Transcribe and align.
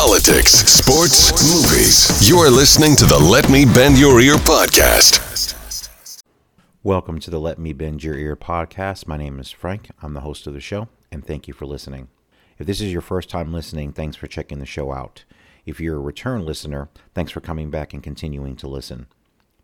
politics, 0.00 0.52
sports, 0.52 1.30
movies. 1.52 2.26
You're 2.26 2.48
listening 2.48 2.96
to 2.96 3.04
the 3.04 3.18
Let 3.18 3.50
Me 3.50 3.66
Bend 3.66 3.98
Your 3.98 4.18
Ear 4.18 4.36
podcast. 4.36 6.24
Welcome 6.82 7.20
to 7.20 7.30
the 7.30 7.38
Let 7.38 7.58
Me 7.58 7.74
Bend 7.74 8.02
Your 8.02 8.14
Ear 8.14 8.34
podcast. 8.34 9.06
My 9.06 9.18
name 9.18 9.38
is 9.38 9.50
Frank. 9.50 9.90
I'm 10.00 10.14
the 10.14 10.22
host 10.22 10.46
of 10.46 10.54
the 10.54 10.60
show, 10.60 10.88
and 11.12 11.22
thank 11.22 11.46
you 11.46 11.52
for 11.52 11.66
listening. 11.66 12.08
If 12.58 12.66
this 12.66 12.80
is 12.80 12.90
your 12.90 13.02
first 13.02 13.28
time 13.28 13.52
listening, 13.52 13.92
thanks 13.92 14.16
for 14.16 14.26
checking 14.26 14.58
the 14.58 14.64
show 14.64 14.90
out. 14.90 15.24
If 15.66 15.80
you're 15.80 15.98
a 15.98 16.00
return 16.00 16.46
listener, 16.46 16.88
thanks 17.14 17.30
for 17.30 17.42
coming 17.42 17.68
back 17.70 17.92
and 17.92 18.02
continuing 18.02 18.56
to 18.56 18.68
listen. 18.68 19.06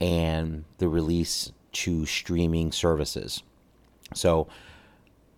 and 0.00 0.64
the 0.78 0.88
release 0.88 1.52
to 1.72 2.06
streaming 2.06 2.72
services. 2.72 3.42
So 4.14 4.48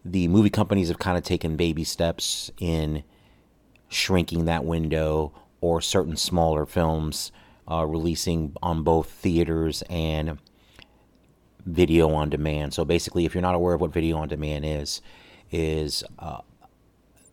the 0.04 0.28
movie 0.28 0.50
companies 0.50 0.88
have 0.88 0.98
kind 0.98 1.18
of 1.18 1.24
taken 1.24 1.56
baby 1.56 1.84
steps 1.84 2.50
in 2.58 3.02
shrinking 3.88 4.44
that 4.44 4.64
window 4.64 5.32
or 5.60 5.80
certain 5.80 6.16
smaller 6.16 6.64
films 6.64 7.32
uh, 7.70 7.84
releasing 7.84 8.54
on 8.62 8.82
both 8.82 9.10
theaters 9.10 9.82
and 9.90 10.38
video 11.66 12.10
on 12.10 12.30
demand. 12.30 12.72
So 12.74 12.84
basically, 12.84 13.24
if 13.24 13.34
you're 13.34 13.42
not 13.42 13.54
aware 13.54 13.74
of 13.74 13.80
what 13.80 13.92
video 13.92 14.16
on 14.16 14.28
demand 14.28 14.64
is, 14.64 15.02
is 15.50 16.02
uh, 16.18 16.40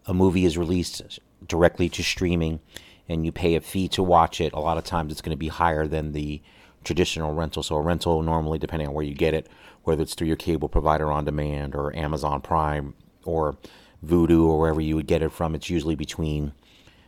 a 0.05 0.13
movie 0.13 0.45
is 0.45 0.57
released 0.57 1.19
directly 1.47 1.89
to 1.89 2.03
streaming 2.03 2.59
and 3.07 3.25
you 3.25 3.31
pay 3.31 3.55
a 3.55 3.61
fee 3.61 3.87
to 3.89 4.03
watch 4.03 4.41
it. 4.41 4.53
A 4.53 4.59
lot 4.59 4.77
of 4.77 4.83
times 4.83 5.11
it's 5.11 5.21
going 5.21 5.35
to 5.35 5.37
be 5.37 5.47
higher 5.47 5.87
than 5.87 6.11
the 6.11 6.41
traditional 6.87 7.33
rental. 7.33 7.61
So 7.61 7.75
a 7.75 7.81
rental 7.81 8.23
normally, 8.23 8.57
depending 8.57 8.87
on 8.87 8.93
where 8.93 9.05
you 9.05 9.13
get 9.13 9.33
it, 9.33 9.47
whether 9.83 10.01
it's 10.01 10.15
through 10.15 10.27
your 10.27 10.37
cable 10.37 10.69
provider 10.69 11.11
on 11.11 11.25
demand 11.25 11.75
or 11.75 11.95
Amazon 11.95 12.41
Prime 12.41 12.95
or 13.25 13.57
Vudu 14.03 14.47
or 14.47 14.59
wherever 14.59 14.81
you 14.81 14.95
would 14.95 15.05
get 15.05 15.21
it 15.21 15.31
from, 15.31 15.53
it's 15.53 15.69
usually 15.69 15.95
between 15.95 16.53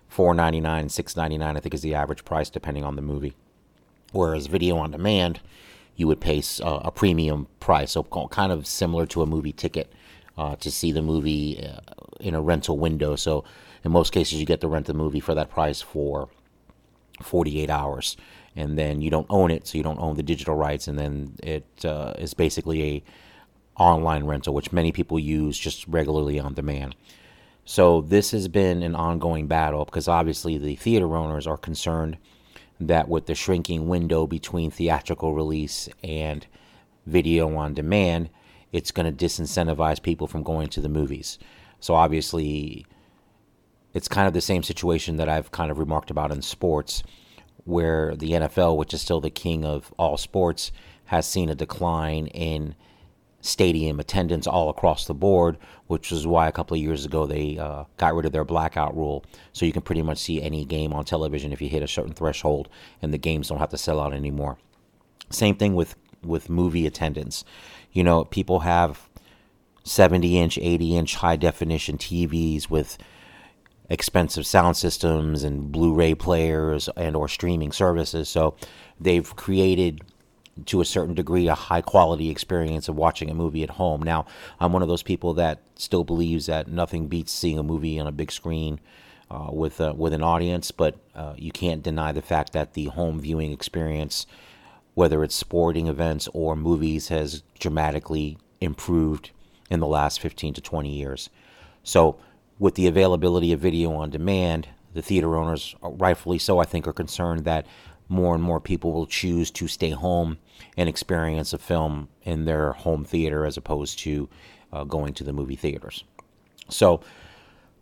four 0.09 0.33
ninety 0.33 0.59
nine 0.59 0.81
and 0.81 0.91
six 0.91 1.15
ninety 1.15 1.37
nine. 1.37 1.55
I 1.55 1.61
think 1.61 1.73
is 1.73 1.81
the 1.81 1.95
average 1.95 2.25
price 2.25 2.49
depending 2.49 2.83
on 2.83 2.95
the 2.95 3.01
movie. 3.01 3.35
Whereas 4.11 4.47
video 4.47 4.77
on 4.77 4.91
demand, 4.91 5.39
you 5.95 6.07
would 6.07 6.19
pay 6.19 6.43
uh, 6.61 6.79
a 6.83 6.91
premium 6.91 7.47
price, 7.59 7.91
so 7.91 8.03
kind 8.03 8.51
of 8.51 8.67
similar 8.67 9.05
to 9.07 9.21
a 9.21 9.25
movie 9.25 9.53
ticket 9.53 9.91
uh, 10.37 10.55
to 10.57 10.69
see 10.69 10.91
the 10.91 11.01
movie 11.01 11.63
uh, 11.65 11.79
in 12.19 12.35
a 12.35 12.41
rental 12.41 12.77
window. 12.77 13.15
So 13.15 13.45
in 13.83 13.91
most 13.91 14.11
cases, 14.11 14.39
you 14.39 14.45
get 14.45 14.61
to 14.61 14.67
rent 14.67 14.87
the 14.87 14.93
movie 14.93 15.19
for 15.21 15.35
that 15.35 15.49
price 15.49 15.81
for 15.81 16.27
48 17.21 17.69
hours 17.69 18.17
and 18.59 18.77
then 18.77 19.01
you 19.01 19.09
don't 19.09 19.27
own 19.29 19.51
it, 19.51 19.65
so 19.65 19.77
you 19.77 19.83
don't 19.83 19.99
own 19.99 20.17
the 20.17 20.23
digital 20.23 20.55
rights, 20.55 20.87
and 20.87 20.99
then 20.99 21.35
it 21.41 21.65
uh, 21.85 22.13
is 22.19 22.33
basically 22.33 22.83
a 22.83 23.03
online 23.81 24.25
rental, 24.25 24.53
which 24.53 24.73
many 24.73 24.91
people 24.91 25.17
use 25.17 25.57
just 25.57 25.87
regularly 25.87 26.39
on 26.39 26.53
demand. 26.53 26.93
So 27.63 28.01
this 28.01 28.31
has 28.31 28.49
been 28.49 28.83
an 28.83 28.95
ongoing 28.95 29.47
battle 29.47 29.85
because 29.85 30.07
obviously 30.09 30.57
the 30.57 30.75
theater 30.75 31.15
owners 31.15 31.47
are 31.47 31.55
concerned 31.55 32.17
that 32.81 33.07
with 33.07 33.27
the 33.27 33.35
shrinking 33.35 33.87
window 33.87 34.27
between 34.27 34.71
theatrical 34.71 35.33
release 35.33 35.87
and 36.03 36.45
video 37.05 37.55
on 37.55 37.73
demand, 37.73 38.29
it's 38.73 38.91
going 38.91 39.05
to 39.05 39.25
disincentivize 39.25 40.01
people 40.01 40.27
from 40.27 40.43
going 40.43 40.67
to 40.69 40.81
the 40.81 40.89
movies. 40.89 41.39
So 41.79 41.93
obviously, 41.95 42.85
it's 43.93 44.09
kind 44.09 44.27
of 44.27 44.33
the 44.33 44.41
same 44.41 44.63
situation 44.63 45.15
that 45.17 45.29
I've 45.29 45.51
kind 45.51 45.71
of 45.71 45.79
remarked 45.79 46.11
about 46.11 46.31
in 46.31 46.41
sports 46.41 47.03
where 47.65 48.15
the 48.15 48.31
NFL, 48.31 48.77
which 48.77 48.93
is 48.93 49.01
still 49.01 49.21
the 49.21 49.29
king 49.29 49.65
of 49.65 49.93
all 49.97 50.17
sports, 50.17 50.71
has 51.05 51.27
seen 51.27 51.49
a 51.49 51.55
decline 51.55 52.27
in 52.27 52.75
stadium 53.41 53.99
attendance 53.99 54.47
all 54.47 54.69
across 54.69 55.05
the 55.05 55.13
board, 55.13 55.57
which 55.87 56.11
is 56.11 56.27
why 56.27 56.47
a 56.47 56.51
couple 56.51 56.75
of 56.75 56.81
years 56.81 57.05
ago 57.05 57.25
they 57.25 57.57
uh, 57.57 57.85
got 57.97 58.13
rid 58.13 58.25
of 58.25 58.31
their 58.31 58.43
blackout 58.43 58.95
rule. 58.95 59.23
So 59.53 59.65
you 59.65 59.71
can 59.71 59.81
pretty 59.81 60.01
much 60.01 60.17
see 60.17 60.41
any 60.41 60.65
game 60.65 60.93
on 60.93 61.05
television 61.05 61.53
if 61.53 61.61
you 61.61 61.69
hit 61.69 61.83
a 61.83 61.87
certain 61.87 62.13
threshold, 62.13 62.69
and 63.01 63.13
the 63.13 63.17
games 63.17 63.47
don't 63.47 63.59
have 63.59 63.69
to 63.69 63.77
sell 63.77 63.99
out 63.99 64.13
anymore. 64.13 64.57
Same 65.29 65.55
thing 65.55 65.75
with 65.75 65.95
with 66.21 66.49
movie 66.49 66.85
attendance. 66.85 67.45
You 67.93 68.03
know, 68.03 68.25
people 68.25 68.59
have 68.59 69.09
70 69.83 70.37
inch, 70.37 70.57
80 70.57 70.97
inch 70.97 71.15
high 71.15 71.37
definition 71.37 71.97
TVs 71.97 72.69
with 72.69 72.97
expensive 73.89 74.45
sound 74.45 74.77
systems 74.77 75.43
and 75.43 75.71
Blu-ray 75.71 76.15
players 76.15 76.89
and 76.95 77.15
or 77.15 77.27
streaming 77.27 77.71
services. 77.71 78.29
So 78.29 78.55
they've 78.99 79.35
created 79.35 80.01
to 80.65 80.81
a 80.81 80.85
certain 80.85 81.15
degree 81.15 81.47
a 81.47 81.55
high 81.55 81.81
quality 81.81 82.29
experience 82.29 82.87
of 82.87 82.95
watching 82.95 83.29
a 83.29 83.33
movie 83.33 83.63
at 83.63 83.71
home. 83.71 84.01
Now, 84.03 84.25
I'm 84.59 84.73
one 84.73 84.81
of 84.81 84.87
those 84.87 85.03
people 85.03 85.33
that 85.35 85.61
still 85.75 86.03
believes 86.03 86.45
that 86.47 86.67
nothing 86.67 87.07
beats 87.07 87.31
seeing 87.31 87.57
a 87.57 87.63
movie 87.63 87.99
on 87.99 88.07
a 88.07 88.11
big 88.11 88.31
screen 88.31 88.79
uh, 89.31 89.49
with 89.51 89.79
uh, 89.79 89.93
with 89.95 90.11
an 90.13 90.23
audience, 90.23 90.71
but 90.71 90.95
uh, 91.15 91.33
you 91.37 91.51
can't 91.51 91.83
deny 91.83 92.11
the 92.11 92.21
fact 92.21 92.51
that 92.53 92.73
the 92.73 92.85
home 92.85 93.19
viewing 93.19 93.51
experience, 93.51 94.25
whether 94.95 95.23
it's 95.23 95.35
sporting 95.35 95.87
events 95.87 96.27
or 96.33 96.55
movies, 96.55 97.09
has 97.09 97.43
dramatically 97.59 98.37
improved 98.59 99.29
in 99.69 99.79
the 99.79 99.87
last 99.87 100.19
15 100.19 100.55
to 100.55 100.61
20 100.61 100.89
years. 100.89 101.29
So 101.83 102.19
with 102.59 102.75
the 102.75 102.87
availability 102.87 103.53
of 103.53 103.59
video 103.59 103.93
on 103.93 104.09
demand, 104.09 104.67
the 104.93 105.01
theater 105.01 105.37
owners, 105.37 105.75
rightfully 105.81 106.37
so, 106.37 106.59
I 106.59 106.65
think, 106.65 106.87
are 106.87 106.93
concerned 106.93 107.45
that 107.45 107.65
more 108.09 108.35
and 108.35 108.43
more 108.43 108.59
people 108.59 108.91
will 108.91 109.05
choose 109.05 109.49
to 109.51 109.67
stay 109.67 109.91
home 109.91 110.37
and 110.75 110.89
experience 110.89 111.53
a 111.53 111.57
film 111.57 112.09
in 112.23 112.45
their 112.45 112.73
home 112.73 113.05
theater 113.05 113.45
as 113.45 113.55
opposed 113.55 113.99
to 113.99 114.27
uh, 114.73 114.83
going 114.83 115.13
to 115.13 115.23
the 115.23 115.31
movie 115.31 115.55
theaters. 115.55 116.03
So, 116.69 117.01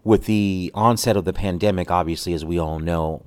with 0.03 0.25
the 0.25 0.71
onset 0.73 1.17
of 1.17 1.25
the 1.25 1.33
pandemic, 1.33 1.89
obviously, 1.89 2.33
as 2.33 2.45
we 2.45 2.59
all 2.59 2.79
know, 2.79 3.25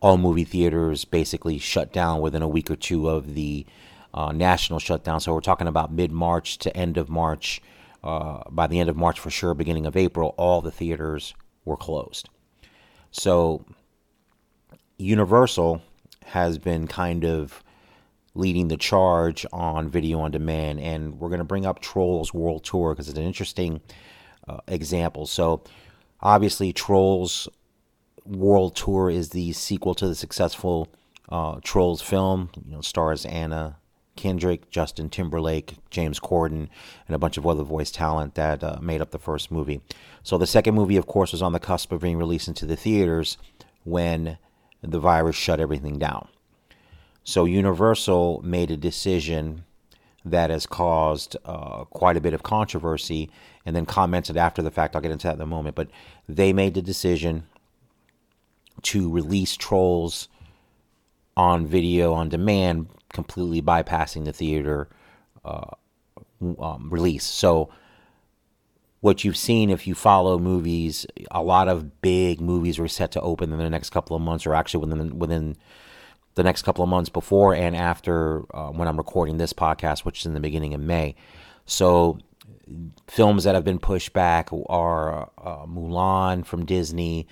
all 0.00 0.16
movie 0.16 0.44
theaters 0.44 1.04
basically 1.04 1.58
shut 1.58 1.92
down 1.92 2.20
within 2.20 2.42
a 2.42 2.48
week 2.48 2.70
or 2.70 2.76
two 2.76 3.08
of 3.08 3.34
the 3.34 3.66
uh, 4.14 4.32
national 4.32 4.78
shutdown. 4.78 5.20
So, 5.20 5.34
we're 5.34 5.40
talking 5.40 5.66
about 5.66 5.92
mid 5.92 6.12
March 6.12 6.58
to 6.58 6.74
end 6.76 6.96
of 6.96 7.08
March 7.08 7.60
uh, 8.04 8.42
by 8.50 8.66
the 8.66 8.80
end 8.80 8.88
of 8.88 8.96
March 8.96 9.20
for 9.20 9.30
sure, 9.30 9.54
beginning 9.54 9.86
of 9.86 9.96
April, 9.96 10.34
all 10.36 10.60
the 10.60 10.70
theaters 10.70 11.34
were 11.64 11.76
closed. 11.76 12.28
So 13.10 13.64
Universal 14.98 15.82
has 16.26 16.58
been 16.58 16.86
kind 16.86 17.24
of 17.24 17.62
leading 18.34 18.68
the 18.68 18.76
charge 18.76 19.44
on 19.52 19.88
video 19.88 20.20
on 20.20 20.30
demand, 20.30 20.80
and 20.80 21.18
we're 21.20 21.28
going 21.28 21.38
to 21.38 21.44
bring 21.44 21.66
up 21.66 21.80
Trolls 21.80 22.32
World 22.32 22.64
Tour 22.64 22.94
because 22.94 23.08
it's 23.08 23.18
an 23.18 23.24
interesting 23.24 23.80
uh, 24.48 24.58
examples. 24.66 25.30
So, 25.30 25.62
obviously, 26.20 26.72
Trolls 26.72 27.48
World 28.24 28.74
Tour 28.74 29.10
is 29.10 29.30
the 29.30 29.52
sequel 29.52 29.94
to 29.96 30.08
the 30.08 30.14
successful 30.14 30.88
uh, 31.28 31.60
Trolls 31.62 32.00
film. 32.00 32.50
You 32.64 32.76
know, 32.76 32.80
stars 32.80 33.26
Anna 33.26 33.76
Kendrick, 34.16 34.70
Justin 34.70 35.08
Timberlake, 35.08 35.76
James 35.90 36.20
Corden, 36.20 36.68
and 37.06 37.14
a 37.14 37.18
bunch 37.18 37.36
of 37.36 37.46
other 37.46 37.62
voice 37.62 37.90
talent 37.90 38.34
that 38.34 38.62
uh, 38.62 38.78
made 38.80 39.00
up 39.00 39.10
the 39.10 39.18
first 39.18 39.50
movie. 39.50 39.80
So 40.22 40.38
the 40.38 40.46
second 40.46 40.74
movie, 40.74 40.96
of 40.96 41.06
course, 41.06 41.32
was 41.32 41.42
on 41.42 41.52
the 41.52 41.60
cusp 41.60 41.92
of 41.92 42.02
being 42.02 42.18
released 42.18 42.48
into 42.48 42.66
the 42.66 42.76
theaters 42.76 43.38
when 43.84 44.38
the 44.82 45.00
virus 45.00 45.36
shut 45.36 45.60
everything 45.60 45.98
down. 45.98 46.28
So 47.24 47.44
Universal 47.44 48.42
made 48.44 48.70
a 48.70 48.76
decision 48.76 49.64
that 50.24 50.50
has 50.50 50.66
caused 50.66 51.36
uh, 51.44 51.84
quite 51.84 52.16
a 52.16 52.20
bit 52.20 52.34
of 52.34 52.42
controversy 52.42 53.30
and 53.64 53.74
then 53.74 53.86
commented 53.86 54.36
after 54.36 54.62
the 54.62 54.70
fact. 54.70 54.94
I'll 54.94 55.02
get 55.02 55.10
into 55.10 55.26
that 55.26 55.36
in 55.36 55.40
a 55.40 55.46
moment. 55.46 55.74
But 55.74 55.88
they 56.28 56.52
made 56.52 56.74
the 56.74 56.82
decision 56.82 57.44
to 58.82 59.10
release 59.10 59.56
Trolls 59.56 60.28
on 61.36 61.66
video 61.66 62.12
on 62.12 62.28
demand, 62.28 62.88
completely 63.12 63.62
bypassing 63.62 64.24
the 64.24 64.32
theater 64.32 64.88
uh, 65.44 65.70
um, 66.58 66.88
release. 66.90 67.24
So, 67.24 67.70
what 69.00 69.24
you've 69.24 69.36
seen 69.36 69.68
if 69.70 69.86
you 69.86 69.94
follow 69.94 70.38
movies, 70.38 71.06
a 71.30 71.42
lot 71.42 71.68
of 71.68 72.00
big 72.02 72.40
movies 72.40 72.78
were 72.78 72.88
set 72.88 73.10
to 73.12 73.20
open 73.20 73.52
in 73.52 73.58
the 73.58 73.70
next 73.70 73.90
couple 73.90 74.14
of 74.14 74.22
months, 74.22 74.46
or 74.46 74.54
actually 74.54 74.86
within 74.86 75.18
within 75.18 75.56
the 76.34 76.42
next 76.42 76.62
couple 76.62 76.82
of 76.82 76.88
months 76.88 77.10
before 77.10 77.54
and 77.54 77.76
after 77.76 78.44
uh, 78.56 78.70
when 78.70 78.88
I'm 78.88 78.96
recording 78.96 79.36
this 79.36 79.52
podcast, 79.52 80.00
which 80.00 80.20
is 80.20 80.26
in 80.26 80.34
the 80.34 80.40
beginning 80.40 80.72
of 80.72 80.80
May. 80.80 81.14
So, 81.66 82.18
films 83.06 83.44
that 83.44 83.54
have 83.54 83.64
been 83.64 83.78
pushed 83.78 84.12
back 84.12 84.50
are 84.68 85.30
uh, 85.38 85.66
Mulan 85.66 86.44
from 86.46 86.64
Disney, 86.64 87.26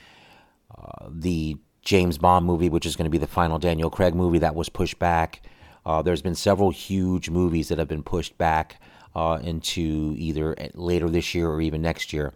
uh, 0.77 1.09
the 1.09 1.57
James 1.83 2.19
Bond 2.19 2.47
movie, 2.47 2.69
which 2.69 2.87
is 2.87 2.97
going 2.97 3.07
to 3.07 3.11
be 3.11 3.19
the 3.19 3.27
final 3.27 3.59
Daniel 3.59 3.91
Craig 3.91 4.15
movie 4.15 4.39
that 4.39 4.55
was 4.55 4.69
pushed 4.69 4.99
back. 4.99 5.43
Uh, 5.85 6.03
there's 6.03 6.23
been 6.23 6.35
several 6.35 6.71
huge 6.71 7.31
movies 7.31 7.69
that 7.69 7.79
have 7.79 7.89
been 7.89 8.03
pushed 8.03 8.37
back 8.39 8.81
uh, 9.15 9.39
into 9.43 10.15
either 10.17 10.55
later 10.75 11.09
this 11.09 11.35
year 11.35 11.49
or 11.49 11.61
even 11.61 11.83
next 11.83 12.13
year. 12.13 12.33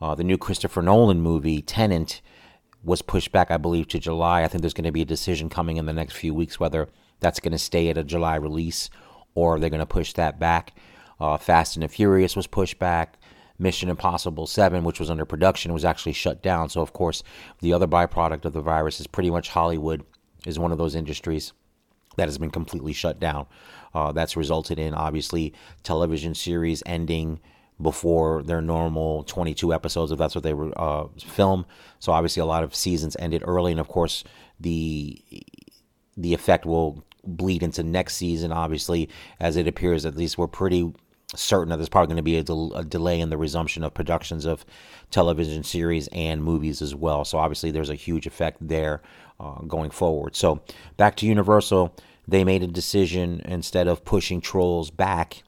Uh, 0.00 0.14
the 0.14 0.24
new 0.24 0.38
Christopher 0.38 0.82
Nolan 0.82 1.20
movie, 1.20 1.62
Tenet, 1.62 2.20
was 2.82 3.02
pushed 3.02 3.32
back, 3.32 3.50
I 3.50 3.56
believe, 3.56 3.88
to 3.88 3.98
July. 3.98 4.42
I 4.42 4.48
think 4.48 4.62
there's 4.62 4.74
going 4.74 4.84
to 4.84 4.92
be 4.92 5.02
a 5.02 5.06
decision 5.06 5.48
coming 5.48 5.76
in 5.76 5.86
the 5.86 5.92
next 5.92 6.14
few 6.14 6.34
weeks 6.34 6.58
whether 6.58 6.88
that's 7.20 7.40
going 7.40 7.52
to 7.52 7.58
stay 7.58 7.88
at 7.88 7.98
a 7.98 8.04
July 8.04 8.36
release 8.36 8.90
or 9.34 9.58
they're 9.58 9.70
going 9.70 9.80
to 9.80 9.86
push 9.86 10.12
that 10.14 10.38
back. 10.38 10.76
Uh, 11.20 11.36
Fast 11.36 11.76
and 11.76 11.84
the 11.84 11.88
Furious 11.88 12.34
was 12.34 12.46
pushed 12.46 12.78
back. 12.78 13.18
Mission 13.58 13.88
Impossible 13.88 14.48
7, 14.48 14.82
which 14.82 14.98
was 14.98 15.08
under 15.08 15.24
production, 15.24 15.72
was 15.72 15.84
actually 15.84 16.14
shut 16.14 16.42
down. 16.42 16.68
So, 16.68 16.80
of 16.80 16.92
course, 16.92 17.22
the 17.60 17.72
other 17.72 17.86
byproduct 17.86 18.44
of 18.44 18.52
the 18.52 18.60
virus 18.60 18.98
is 18.98 19.06
pretty 19.06 19.30
much 19.30 19.50
Hollywood 19.50 20.04
is 20.44 20.58
one 20.58 20.72
of 20.72 20.78
those 20.78 20.96
industries 20.96 21.52
that 22.16 22.28
has 22.28 22.38
been 22.38 22.50
completely 22.50 22.92
shut 22.92 23.20
down. 23.20 23.46
Uh, 23.94 24.12
that's 24.12 24.36
resulted 24.36 24.78
in, 24.78 24.94
obviously, 24.94 25.52
television 25.82 26.34
series 26.34 26.82
ending 26.86 27.40
before 27.80 28.42
their 28.42 28.60
normal 28.60 29.24
22 29.24 29.74
episodes, 29.74 30.12
if 30.12 30.18
that's 30.18 30.34
what 30.34 30.44
they 30.44 30.54
were 30.54 30.72
uh, 30.80 31.06
film. 31.18 31.66
So 31.98 32.12
obviously, 32.12 32.40
a 32.40 32.46
lot 32.46 32.62
of 32.62 32.74
seasons 32.74 33.16
ended 33.18 33.42
early, 33.44 33.72
and 33.72 33.80
of 33.80 33.88
course, 33.88 34.24
the 34.60 35.22
the 36.16 36.34
effect 36.34 36.66
will 36.66 37.02
bleed 37.24 37.62
into 37.62 37.82
next 37.82 38.16
season. 38.16 38.52
Obviously, 38.52 39.08
as 39.40 39.56
it 39.56 39.66
appears, 39.66 40.06
at 40.06 40.16
least 40.16 40.38
we're 40.38 40.46
pretty 40.46 40.92
certain 41.34 41.70
that 41.70 41.76
there's 41.76 41.88
probably 41.88 42.08
going 42.08 42.16
to 42.16 42.22
be 42.22 42.36
a, 42.36 42.42
del- 42.42 42.72
a, 42.74 42.84
delay 42.84 43.20
in 43.20 43.30
the 43.30 43.38
resumption 43.38 43.82
of 43.82 43.94
productions 43.94 44.44
of 44.44 44.64
television 45.10 45.62
series 45.62 46.08
and 46.08 46.42
movies 46.42 46.82
as 46.82 46.94
well. 46.94 47.24
So 47.24 47.38
obviously, 47.38 47.70
there's 47.70 47.90
a 47.90 47.94
huge 47.94 48.26
effect 48.26 48.58
there 48.60 49.02
uh, 49.40 49.62
going 49.62 49.90
forward. 49.90 50.36
So 50.36 50.62
back 50.96 51.16
to 51.16 51.26
Universal, 51.26 51.94
they 52.28 52.44
made 52.44 52.62
a 52.62 52.66
decision 52.66 53.42
instead 53.44 53.88
of 53.88 54.04
pushing 54.04 54.40
Trolls 54.40 54.90
back 54.90 55.42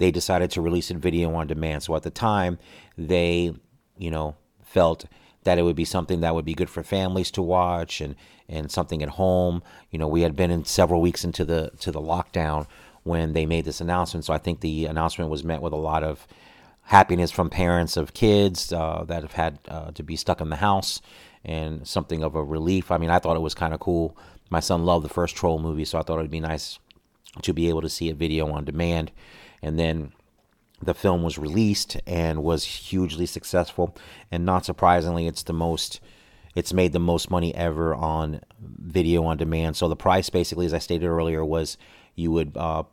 they 0.00 0.10
decided 0.10 0.50
to 0.50 0.62
release 0.62 0.90
it 0.90 0.96
video 0.96 1.32
on 1.34 1.46
demand. 1.46 1.82
So 1.82 1.94
at 1.94 2.02
the 2.02 2.10
time, 2.10 2.58
they, 2.96 3.54
you 3.98 4.10
know, 4.10 4.34
felt 4.64 5.04
that 5.44 5.58
it 5.58 5.62
would 5.62 5.76
be 5.76 5.84
something 5.84 6.20
that 6.20 6.34
would 6.34 6.44
be 6.44 6.54
good 6.54 6.70
for 6.70 6.82
families 6.82 7.30
to 7.32 7.42
watch 7.42 8.00
and 8.00 8.16
and 8.48 8.70
something 8.70 9.02
at 9.02 9.10
home. 9.10 9.62
You 9.90 9.98
know, 9.98 10.08
we 10.08 10.22
had 10.22 10.34
been 10.34 10.50
in 10.50 10.64
several 10.64 11.00
weeks 11.00 11.22
into 11.22 11.44
the 11.44 11.70
to 11.80 11.92
the 11.92 12.00
lockdown 12.00 12.66
when 13.02 13.32
they 13.32 13.46
made 13.46 13.64
this 13.64 13.80
announcement. 13.80 14.24
So 14.24 14.32
I 14.32 14.38
think 14.38 14.60
the 14.60 14.86
announcement 14.86 15.30
was 15.30 15.44
met 15.44 15.62
with 15.62 15.72
a 15.72 15.76
lot 15.76 16.02
of 16.02 16.26
happiness 16.82 17.30
from 17.30 17.50
parents 17.50 17.96
of 17.96 18.14
kids 18.14 18.72
uh, 18.72 19.04
that 19.06 19.22
have 19.22 19.32
had 19.32 19.58
uh, 19.68 19.90
to 19.92 20.02
be 20.02 20.16
stuck 20.16 20.40
in 20.40 20.50
the 20.50 20.56
house 20.56 21.00
and 21.44 21.86
something 21.86 22.22
of 22.22 22.34
a 22.34 22.44
relief. 22.44 22.90
I 22.90 22.98
mean, 22.98 23.10
I 23.10 23.18
thought 23.18 23.36
it 23.36 23.40
was 23.40 23.54
kind 23.54 23.72
of 23.72 23.80
cool. 23.80 24.16
My 24.50 24.60
son 24.60 24.84
loved 24.84 25.04
the 25.04 25.08
first 25.08 25.36
Troll 25.36 25.58
movie, 25.58 25.84
so 25.84 25.98
I 25.98 26.02
thought 26.02 26.18
it 26.18 26.22
would 26.22 26.30
be 26.30 26.40
nice 26.40 26.78
to 27.42 27.52
be 27.52 27.68
able 27.68 27.80
to 27.82 27.88
see 27.88 28.10
a 28.10 28.14
video 28.14 28.50
on 28.50 28.64
demand 28.64 29.12
and 29.62 29.78
then 29.78 30.12
the 30.82 30.94
film 30.94 31.22
was 31.22 31.38
released 31.38 31.98
and 32.06 32.42
was 32.42 32.64
hugely 32.64 33.26
successful. 33.26 33.96
And 34.30 34.44
not 34.46 34.64
surprisingly, 34.64 35.26
it's 35.26 35.42
the 35.42 35.52
most 35.52 36.00
it's 36.56 36.72
made 36.72 36.92
the 36.92 36.98
most 36.98 37.30
money 37.30 37.54
ever 37.54 37.94
on 37.94 38.40
video 38.58 39.24
on 39.24 39.36
demand. 39.36 39.76
So 39.76 39.88
the 39.88 39.94
price, 39.94 40.30
basically, 40.30 40.66
as 40.66 40.74
I 40.74 40.78
stated 40.78 41.06
earlier, 41.06 41.44
was 41.44 41.78
you 42.20 42.30
would 42.30 42.56
uh, 42.56 42.84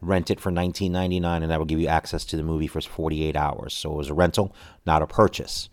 rent 0.00 0.30
it 0.30 0.40
for 0.40 0.50
$19.99, 0.50 1.42
and 1.42 1.50
that 1.50 1.58
would 1.58 1.68
give 1.68 1.80
you 1.80 1.88
access 1.88 2.24
to 2.26 2.36
the 2.36 2.42
movie 2.42 2.66
for 2.66 2.80
48 2.80 3.36
hours. 3.36 3.74
So 3.74 3.92
it 3.92 3.96
was 3.96 4.08
a 4.08 4.14
rental, 4.14 4.54
not 4.86 5.02
a 5.02 5.06
purchase. 5.06 5.68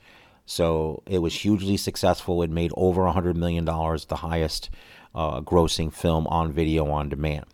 So 0.45 1.03
it 1.05 1.19
was 1.19 1.33
hugely 1.33 1.77
successful. 1.77 2.41
It 2.41 2.49
made 2.49 2.71
over 2.75 3.03
$100 3.03 3.35
million, 3.35 3.65
the 3.65 4.17
highest 4.21 4.69
uh, 5.13 5.41
grossing 5.41 5.93
film 5.93 6.27
on 6.27 6.51
video 6.51 6.89
on 6.89 7.09
demand. 7.09 7.45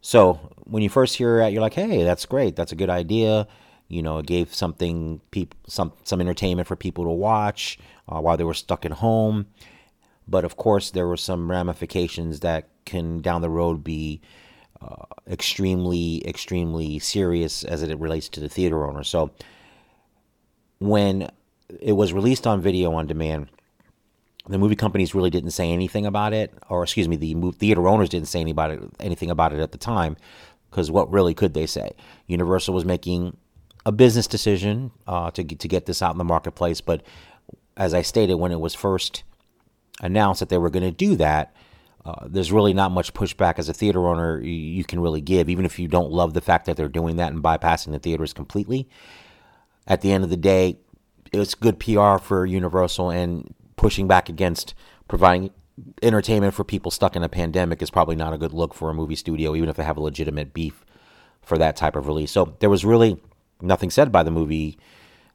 So 0.00 0.34
when 0.64 0.82
you 0.82 0.88
first 0.88 1.16
hear 1.16 1.40
it, 1.40 1.52
you're 1.52 1.62
like, 1.62 1.74
hey, 1.74 2.04
that's 2.04 2.26
great. 2.26 2.56
That's 2.56 2.72
a 2.72 2.76
good 2.76 2.90
idea. 2.90 3.46
You 3.88 4.02
know, 4.02 4.18
it 4.18 4.26
gave 4.26 4.54
something, 4.54 5.20
people, 5.30 5.58
some 5.66 5.92
some 6.04 6.20
entertainment 6.20 6.66
for 6.66 6.76
people 6.76 7.04
to 7.04 7.10
watch 7.10 7.78
uh, 8.08 8.20
while 8.20 8.36
they 8.36 8.44
were 8.44 8.54
stuck 8.54 8.84
at 8.84 8.92
home. 8.92 9.46
But 10.28 10.44
of 10.44 10.56
course, 10.56 10.90
there 10.90 11.06
were 11.06 11.16
some 11.16 11.50
ramifications 11.50 12.40
that 12.40 12.68
can 12.84 13.20
down 13.20 13.42
the 13.42 13.50
road 13.50 13.84
be 13.84 14.20
uh, 14.86 15.06
extremely, 15.28 16.26
extremely 16.26 16.98
serious 16.98 17.64
as 17.64 17.82
it 17.82 17.98
relates 17.98 18.28
to 18.30 18.40
the 18.40 18.48
theater 18.48 18.86
owner. 18.86 19.02
So 19.04 19.30
when 20.78 21.30
it 21.80 21.92
was 21.92 22.12
released 22.12 22.46
on 22.46 22.60
video 22.60 22.92
on 22.92 23.06
demand, 23.06 23.48
the 24.48 24.58
movie 24.58 24.76
companies 24.76 25.14
really 25.14 25.30
didn't 25.30 25.50
say 25.50 25.70
anything 25.70 26.06
about 26.06 26.32
it, 26.32 26.54
or 26.68 26.84
excuse 26.84 27.08
me, 27.08 27.16
the 27.16 27.34
theater 27.52 27.88
owners 27.88 28.08
didn't 28.08 28.28
say 28.28 28.40
anything 28.40 29.30
about 29.30 29.52
it 29.52 29.58
at 29.58 29.72
the 29.72 29.78
time, 29.78 30.16
because 30.70 30.88
what 30.90 31.10
really 31.10 31.34
could 31.34 31.52
they 31.54 31.66
say? 31.66 31.90
Universal 32.28 32.72
was 32.72 32.84
making 32.84 33.36
a 33.84 33.90
business 33.90 34.28
decision 34.28 34.92
uh, 35.06 35.30
to 35.32 35.42
to 35.42 35.68
get 35.68 35.86
this 35.86 36.02
out 36.02 36.12
in 36.12 36.18
the 36.18 36.24
marketplace, 36.24 36.80
but 36.80 37.02
as 37.76 37.92
I 37.92 38.02
stated 38.02 38.34
when 38.34 38.52
it 38.52 38.60
was 38.60 38.74
first 38.74 39.24
announced 40.00 40.40
that 40.40 40.48
they 40.48 40.58
were 40.58 40.70
going 40.70 40.84
to 40.84 40.90
do 41.06 41.16
that, 41.16 41.54
uh, 42.06 42.26
there's 42.28 42.52
really 42.52 42.72
not 42.72 42.92
much 42.92 43.12
pushback 43.12 43.58
as 43.58 43.68
a 43.68 43.74
theater 43.74 44.06
owner 44.06 44.40
you, 44.40 44.52
you, 44.52 44.84
can 44.84 45.00
really 45.00 45.20
give, 45.20 45.48
even 45.48 45.64
if 45.64 45.76
you 45.76 45.88
don't 45.88 46.12
love 46.12 46.34
the 46.34 46.40
fact 46.40 46.66
that 46.66 46.76
they're 46.76 46.88
doing 46.88 47.16
that 47.16 47.32
and 47.32 47.42
bypassing 47.42 47.90
the 47.90 47.98
theaters 47.98 48.32
completely. 48.32 48.88
At 49.88 50.02
the 50.02 50.12
end 50.12 50.22
of 50.22 50.30
the 50.30 50.36
day, 50.36 50.78
it's 51.32 51.56
good 51.56 51.80
PR 51.80 52.18
for 52.18 52.46
Universal, 52.46 53.10
and 53.10 53.52
pushing 53.74 54.06
back 54.06 54.28
against 54.28 54.72
providing 55.08 55.50
entertainment 56.00 56.54
for 56.54 56.62
people 56.62 56.92
stuck 56.92 57.16
in 57.16 57.24
a 57.24 57.28
pandemic 57.28 57.82
is 57.82 57.90
probably 57.90 58.16
not 58.16 58.32
a 58.32 58.38
good 58.38 58.52
look 58.52 58.72
for 58.72 58.88
a 58.88 58.94
movie 58.94 59.16
studio, 59.16 59.56
even 59.56 59.68
if 59.68 59.74
they 59.74 59.84
have 59.84 59.96
a 59.96 60.02
legitimate 60.02 60.54
beef 60.54 60.84
for 61.42 61.58
that 61.58 61.74
type 61.74 61.96
of 61.96 62.06
release. 62.06 62.30
So 62.30 62.54
there 62.60 62.70
was 62.70 62.84
really 62.84 63.20
nothing 63.60 63.90
said 63.90 64.12
by 64.12 64.22
the 64.22 64.30
movie 64.30 64.78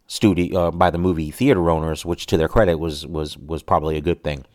studio 0.08 0.68
uh, 0.68 0.72
by 0.72 0.90
the 0.90 0.98
movie 0.98 1.32
theater 1.32 1.70
owners, 1.70 2.06
which 2.06 2.26
to 2.28 2.38
their 2.38 2.48
credit 2.48 2.76
was 2.76 3.06
was 3.06 3.38
was 3.38 3.62
probably 3.62 3.98
a 3.98 4.02
good 4.02 4.24
thing. 4.24 4.46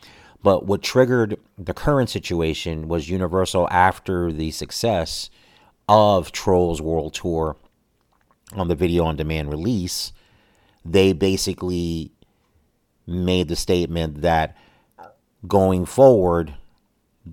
But 0.43 0.67
what 0.67 0.83
triggered 0.83 1.39
the 1.59 1.75
current 1.75 2.11
situation 2.11 2.89
was 2.89 3.09
Universal 3.09 3.69
after 3.71 4.31
the 4.33 4.51
success 4.51 5.31
of 5.89 6.33
Trolls 6.33 6.81
World 6.81 7.15
Tour 7.15 7.57
on 8.55 8.69
the 8.69 8.75
video 8.75 9.05
on 9.05 9.17
demand 9.17 9.51
release, 9.51 10.13
they 10.85 11.13
basically 11.13 12.13
made 13.07 13.49
the 13.49 13.57
statement 13.57 14.23
that 14.23 14.57
going 15.47 15.85
forward, 15.85 16.55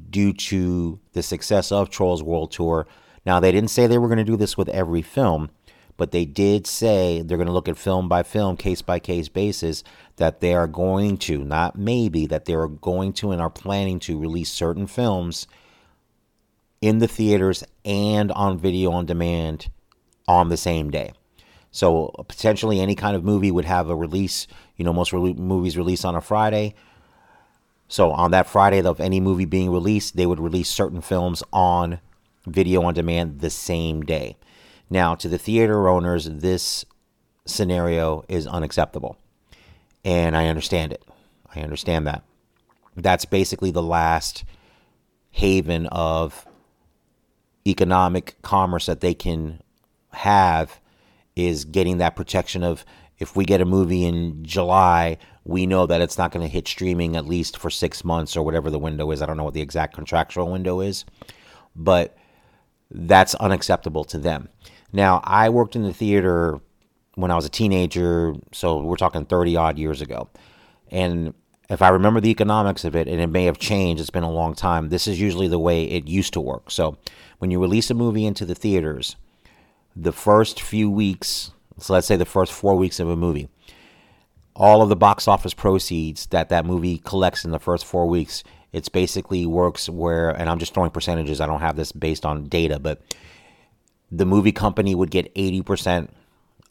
due 0.10 0.33
to 0.33 1.00
the 1.13 1.24
success 1.24 1.72
of 1.72 1.89
Trolls 1.89 2.24
World 2.24 2.51
Tour, 2.51 2.88
now 3.25 3.39
they 3.39 3.51
didn't 3.51 3.69
say 3.69 3.88
they 3.88 3.98
were 3.98 4.07
going 4.07 4.17
to 4.17 4.24
do 4.24 4.38
this 4.38 4.57
with 4.57 4.69
every 4.69 5.01
film, 5.01 5.50
but 5.97 6.12
they 6.12 6.25
did 6.25 6.65
say 6.65 7.21
they're 7.21 7.38
going 7.38 7.47
to 7.47 7.53
look 7.53 7.69
at 7.69 7.77
film 7.77 8.09
by 8.09 8.23
film, 8.23 8.57
case 8.57 8.81
by 8.81 9.00
case 9.00 9.29
basis, 9.29 9.83
that 10.17 10.39
they 10.39 10.53
are 10.53 10.67
going 10.67 11.17
to, 11.17 11.43
not 11.43 11.77
maybe, 11.77 12.25
that 12.25 12.45
they 12.45 12.53
are 12.53 12.67
going 12.67 13.13
to 13.13 13.31
and 13.31 13.41
are 13.41 13.50
planning 13.50 14.00
to 14.00 14.19
release 14.19 14.51
certain 14.51 14.88
films 14.88 15.47
in 16.81 17.00
the 17.00 17.07
theaters 17.07 17.63
and 17.85 18.31
on 18.31 18.57
video 18.57 18.91
on 18.91 19.05
demand 19.05 19.69
on 20.27 20.50
the 20.50 20.57
same 20.57 20.89
day. 20.91 21.13
So 21.71 22.13
potentially 22.27 22.79
any 22.79 22.95
kind 22.95 23.15
of 23.15 23.23
movie 23.23 23.51
would 23.51 23.65
have 23.65 23.89
a 23.89 23.95
release. 23.95 24.47
You 24.77 24.85
know, 24.85 24.93
most 24.93 25.13
re- 25.13 25.33
movies 25.33 25.77
release 25.77 26.05
on 26.05 26.15
a 26.15 26.21
Friday. 26.21 26.75
So 27.88 28.12
on 28.12 28.31
that 28.31 28.47
Friday 28.47 28.81
of 28.81 29.00
any 29.00 29.19
movie 29.19 29.45
being 29.45 29.71
released, 29.71 30.15
they 30.15 30.25
would 30.25 30.39
release 30.39 30.69
certain 30.69 31.01
films 31.01 31.43
on 31.51 32.00
video 32.45 32.83
on 32.83 32.93
demand 32.93 33.39
the 33.39 33.50
same 33.50 34.01
day. 34.01 34.38
Now, 34.93 35.15
to 35.15 35.27
the 35.27 35.39
theater 35.39 35.89
owners, 35.89 36.29
this 36.29 36.85
scenario 37.47 38.23
is 38.29 38.45
unacceptable. 38.45 39.17
And 40.05 40.38
I 40.38 40.50
understand 40.50 40.93
it. 40.93 41.03
I 41.55 41.62
understand 41.62 42.05
that. 42.05 42.21
That's 42.95 43.25
basically 43.25 43.71
the 43.71 43.81
last 43.81 44.43
haven 45.31 45.88
of 45.88 46.45
economic 47.65 48.35
commerce 48.43 48.85
that 48.85 49.01
they 49.01 49.15
can 49.15 49.63
have 50.12 50.79
is 51.35 51.65
getting 51.65 51.97
that 51.97 52.15
protection 52.15 52.63
of 52.63 52.85
if 53.17 53.35
we 53.35 53.45
get 53.45 53.62
a 53.62 53.65
movie 53.65 54.05
in 54.05 54.45
July, 54.45 55.17
we 55.43 55.65
know 55.65 55.88
that 55.88 56.01
it's 56.01 56.19
not 56.19 56.31
going 56.31 56.45
to 56.45 56.53
hit 56.53 56.67
streaming 56.67 57.15
at 57.15 57.25
least 57.25 57.57
for 57.57 57.71
six 57.71 58.05
months 58.05 58.38
or 58.38 58.43
whatever 58.43 58.69
the 58.69 58.77
window 58.77 59.09
is. 59.09 59.23
I 59.23 59.25
don't 59.25 59.38
know 59.38 59.43
what 59.43 59.55
the 59.55 59.62
exact 59.62 59.95
contractual 59.95 60.51
window 60.51 60.81
is, 60.81 61.03
but 61.75 62.15
that's 62.91 63.33
unacceptable 63.33 64.03
to 64.03 64.19
them. 64.19 64.50
Now, 64.93 65.21
I 65.23 65.50
worked 65.50 65.75
in 65.75 65.83
the 65.83 65.93
theater 65.93 66.59
when 67.15 67.31
I 67.31 67.35
was 67.35 67.45
a 67.45 67.50
teenager, 67.50 68.35
so 68.51 68.79
we're 68.79 68.95
talking 68.95 69.25
30 69.25 69.57
odd 69.57 69.77
years 69.79 70.01
ago. 70.01 70.29
And 70.91 71.33
if 71.69 71.81
I 71.81 71.89
remember 71.89 72.21
the 72.21 72.29
economics 72.29 72.85
of 72.85 72.95
it, 72.95 73.07
and 73.07 73.19
it 73.19 73.27
may 73.27 73.45
have 73.45 73.57
changed, 73.57 74.00
it's 74.00 74.12
been 74.12 74.23
a 74.23 74.31
long 74.31 74.53
time, 74.53 74.89
this 74.89 75.07
is 75.07 75.19
usually 75.19 75.47
the 75.47 75.59
way 75.59 75.85
it 75.85 76.07
used 76.07 76.33
to 76.33 76.41
work. 76.41 76.69
So 76.69 76.97
when 77.39 77.50
you 77.50 77.59
release 77.59 77.89
a 77.89 77.95
movie 77.95 78.25
into 78.25 78.45
the 78.45 78.55
theaters, 78.55 79.15
the 79.95 80.13
first 80.13 80.62
few 80.62 80.89
weeks, 80.89 81.51
so 81.79 81.93
let's 81.93 82.07
say 82.07 82.15
the 82.15 82.25
first 82.25 82.51
four 82.51 82.75
weeks 82.75 83.00
of 83.00 83.09
a 83.09 83.15
movie, 83.15 83.50
all 84.55 84.83
of 84.83 84.89
the 84.89 84.95
box 84.95 85.27
office 85.27 85.55
proceeds 85.55 86.27
that 86.27 86.50
that 86.50 86.65
movie 86.65 87.00
collects 87.00 87.43
in 87.43 87.51
the 87.51 87.59
first 87.59 87.85
four 87.85 88.07
weeks, 88.07 88.43
it's 88.71 88.89
basically 88.89 89.45
works 89.45 89.89
where, 89.89 90.29
and 90.29 90.50
I'm 90.50 90.59
just 90.59 90.73
throwing 90.73 90.91
percentages, 90.91 91.41
I 91.41 91.47
don't 91.47 91.62
have 91.62 91.75
this 91.75 91.91
based 91.91 92.25
on 92.25 92.45
data, 92.45 92.77
but 92.79 93.01
the 94.13 94.25
movie 94.25 94.51
company 94.51 94.93
would 94.93 95.10
get 95.10 95.34
80% 95.34 96.10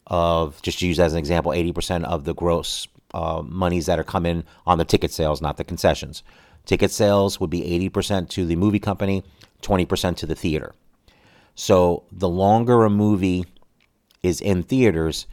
of, 0.07 0.61
just 0.61 0.79
to 0.79 0.87
use 0.87 0.99
as 0.99 1.11
an 1.13 1.19
example, 1.19 1.51
80% 1.51 2.05
of 2.05 2.23
the 2.23 2.33
gross 2.33 2.87
uh, 3.13 3.41
monies 3.45 3.85
that 3.85 3.99
are 3.99 4.03
coming 4.03 4.43
on 4.65 4.77
the 4.77 4.85
ticket 4.85 5.11
sales, 5.11 5.41
not 5.41 5.57
the 5.57 5.63
concessions. 5.63 6.23
Ticket 6.65 6.89
sales 6.89 7.39
would 7.41 7.49
be 7.49 7.61
80% 7.91 8.29
to 8.29 8.45
the 8.45 8.55
movie 8.55 8.79
company, 8.79 9.23
20% 9.61 10.15
to 10.17 10.25
the 10.25 10.35
theater. 10.35 10.73
So 11.53 12.05
the 12.11 12.29
longer 12.29 12.85
a 12.85 12.89
movie 12.89 13.45
is 14.23 14.39
in 14.39 14.63
theaters, 14.63 15.27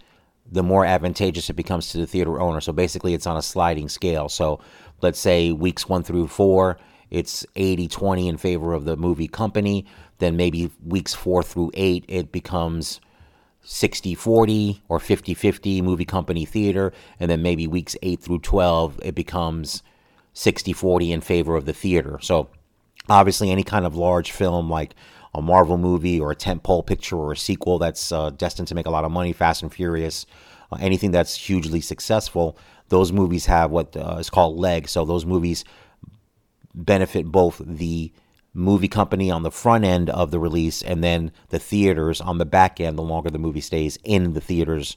the 0.50 0.64
more 0.64 0.84
advantageous 0.84 1.48
it 1.48 1.54
becomes 1.54 1.90
to 1.90 1.98
the 1.98 2.08
theater 2.08 2.40
owner. 2.40 2.60
So 2.60 2.72
basically, 2.72 3.14
it's 3.14 3.26
on 3.26 3.36
a 3.36 3.42
sliding 3.42 3.88
scale. 3.88 4.28
So 4.28 4.60
let's 5.00 5.20
say 5.20 5.52
weeks 5.52 5.88
one 5.88 6.02
through 6.02 6.26
four, 6.26 6.76
it's 7.08 7.46
80 7.54 7.86
20 7.86 8.28
in 8.28 8.36
favor 8.36 8.72
of 8.72 8.84
the 8.84 8.96
movie 8.96 9.28
company. 9.28 9.86
Then 10.20 10.36
maybe 10.36 10.70
weeks 10.86 11.14
four 11.14 11.42
through 11.42 11.72
eight, 11.74 12.04
it 12.08 12.30
becomes 12.30 13.00
60 13.62 14.14
40 14.14 14.82
or 14.88 14.98
50 14.98 15.34
50 15.34 15.82
movie 15.82 16.04
company 16.04 16.44
theater. 16.44 16.92
And 17.18 17.30
then 17.30 17.42
maybe 17.42 17.66
weeks 17.66 17.96
eight 18.02 18.20
through 18.20 18.40
12, 18.40 19.00
it 19.02 19.14
becomes 19.14 19.82
60 20.32 20.72
40 20.72 21.12
in 21.12 21.20
favor 21.20 21.56
of 21.56 21.66
the 21.66 21.72
theater. 21.72 22.18
So 22.22 22.48
obviously, 23.08 23.50
any 23.50 23.64
kind 23.64 23.84
of 23.84 23.96
large 23.96 24.30
film 24.30 24.70
like 24.70 24.94
a 25.34 25.42
Marvel 25.42 25.78
movie 25.78 26.18
or 26.18 26.32
a 26.32 26.36
tentpole 26.36 26.86
picture 26.86 27.16
or 27.16 27.32
a 27.32 27.36
sequel 27.36 27.78
that's 27.78 28.12
uh, 28.12 28.30
destined 28.30 28.68
to 28.68 28.74
make 28.74 28.86
a 28.86 28.90
lot 28.90 29.04
of 29.04 29.12
money, 29.12 29.32
Fast 29.32 29.62
and 29.62 29.72
Furious, 29.72 30.26
uh, 30.72 30.78
anything 30.80 31.10
that's 31.10 31.34
hugely 31.36 31.80
successful, 31.80 32.56
those 32.88 33.12
movies 33.12 33.46
have 33.46 33.70
what 33.70 33.96
uh, 33.96 34.16
is 34.18 34.30
called 34.30 34.56
legs. 34.56 34.90
So 34.90 35.04
those 35.04 35.24
movies 35.24 35.64
benefit 36.74 37.26
both 37.26 37.60
the 37.64 38.12
movie 38.52 38.88
company 38.88 39.30
on 39.30 39.42
the 39.42 39.50
front 39.50 39.84
end 39.84 40.10
of 40.10 40.30
the 40.30 40.38
release 40.38 40.82
and 40.82 41.04
then 41.04 41.30
the 41.50 41.58
theaters 41.58 42.20
on 42.20 42.38
the 42.38 42.44
back 42.44 42.80
end 42.80 42.98
the 42.98 43.02
longer 43.02 43.30
the 43.30 43.38
movie 43.38 43.60
stays 43.60 43.98
in 44.04 44.32
the 44.32 44.40
theaters. 44.40 44.96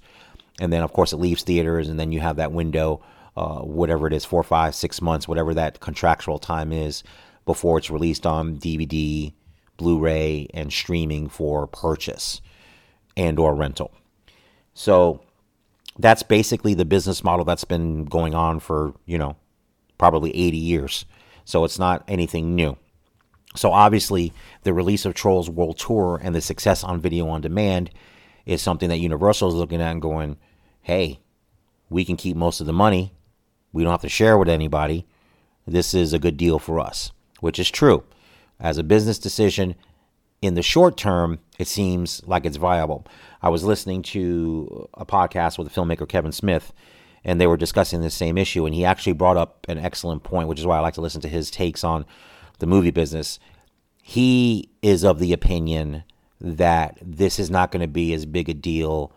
And 0.60 0.72
then 0.72 0.84
of 0.84 0.94
course 0.94 1.14
it 1.14 1.18
leaves 1.18 1.44
theaters 1.44 1.88
and 1.88 2.00
then 2.00 2.12
you 2.12 2.20
have 2.20 2.38
that 2.38 2.52
window 2.52 3.02
uh, 3.36 3.60
whatever 3.60 4.08
it 4.08 4.14
is 4.14 4.26
four 4.26 4.44
five 4.44 4.76
six 4.76 5.02
months 5.02 5.28
whatever 5.28 5.54
that 5.56 5.80
contractual 5.80 6.38
time 6.38 6.72
is 6.72 7.04
before 7.46 7.80
it's 7.80 7.90
released 7.90 8.28
on 8.28 8.58
dvd 8.58 9.34
blu-ray 9.78 10.48
and 10.54 10.72
streaming 10.72 11.28
for 11.28 11.66
purchase 11.68 12.42
and 13.18 13.40
or 13.40 13.56
rental. 13.56 13.92
So 14.74 15.22
that's 15.98 16.24
basically 16.24 16.74
the 16.74 16.86
business 16.86 17.24
model 17.24 17.46
that's 17.46 17.66
been 17.66 18.06
going 18.06 18.34
on 18.34 18.60
for 18.60 18.94
you 19.06 19.18
know 19.18 19.36
probably 19.98 20.36
80 20.36 20.58
years. 20.58 21.06
So 21.46 21.64
it's 21.64 21.80
not 21.80 22.04
anything 22.08 22.56
new 22.56 22.78
so 23.56 23.72
obviously, 23.72 24.34
the 24.64 24.74
release 24.74 25.06
of 25.06 25.14
Trolls 25.14 25.50
World 25.50 25.78
Tour 25.78 26.20
and 26.24 26.34
the 26.34 26.42
success 26.42 26.84
on 26.84 27.02
video 27.02 27.28
on 27.28 27.42
demand 27.42 27.90
is 28.46 28.62
something 28.62 28.90
that 28.90 28.98
Universal 28.98 29.50
is 29.50 29.56
looking 29.56 29.82
at 29.82 29.92
and 29.92 30.02
going, 30.02 30.38
"Hey, 30.82 31.20
we 31.90 32.04
can 32.04 32.18
keep 32.18 32.36
most 32.36 32.60
of 32.60 32.68
the 32.68 32.74
money. 32.74 33.14
We 33.72 33.84
don't 33.84 33.92
have 33.92 34.02
to 34.02 34.10
share 34.10 34.38
with 34.38 34.50
anybody. 34.50 35.06
This 35.66 35.94
is 35.94 36.14
a 36.14 36.20
good 36.20 36.38
deal 36.38 36.60
for 36.60 36.80
us," 36.80 37.12
which 37.40 37.60
is 37.60 37.70
true. 37.70 38.04
As 38.60 38.78
a 38.78 38.84
business 38.84 39.18
decision, 39.18 39.76
in 40.42 40.56
the 40.56 40.62
short 40.62 40.98
term, 40.98 41.40
it 41.58 41.68
seems 41.68 42.22
like 42.26 42.46
it's 42.46 42.58
viable. 42.58 43.06
I 43.42 43.50
was 43.50 43.64
listening 43.64 44.02
to 44.04 44.90
a 44.94 45.06
podcast 45.06 45.58
with 45.58 45.72
the 45.72 45.82
filmmaker 45.82 46.08
Kevin 46.08 46.34
Smith, 46.34 46.74
and 47.24 47.40
they 47.40 47.48
were 47.48 47.56
discussing 47.56 48.02
the 48.02 48.10
same 48.10 48.38
issue, 48.38 48.66
and 48.66 48.76
he 48.76 48.84
actually 48.84 49.14
brought 49.14 49.38
up 49.38 49.66
an 49.70 49.78
excellent 49.78 50.24
point, 50.24 50.50
which 50.50 50.60
is 50.60 50.66
why 50.66 50.78
I 50.78 50.82
like 50.82 50.96
to 50.96 51.02
listen 51.02 51.22
to 51.22 51.30
his 51.30 51.50
takes 51.50 51.84
on 51.84 52.06
the 52.60 52.68
movie 52.68 52.92
business, 52.92 53.40
he 54.02 54.70
is 54.82 55.04
of 55.04 55.20
the 55.20 55.34
opinion 55.34 56.04
that 56.40 56.98
this 57.02 57.40
is 57.40 57.50
not 57.50 57.72
going 57.72 57.82
to 57.82 57.88
be 57.88 58.14
as 58.14 58.26
big 58.26 58.50
a 58.50 58.54
deal 58.54 59.14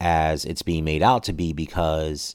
as 0.00 0.44
it's 0.44 0.62
being 0.62 0.84
made 0.84 1.02
out 1.02 1.22
to 1.24 1.32
be 1.32 1.52
because 1.52 2.34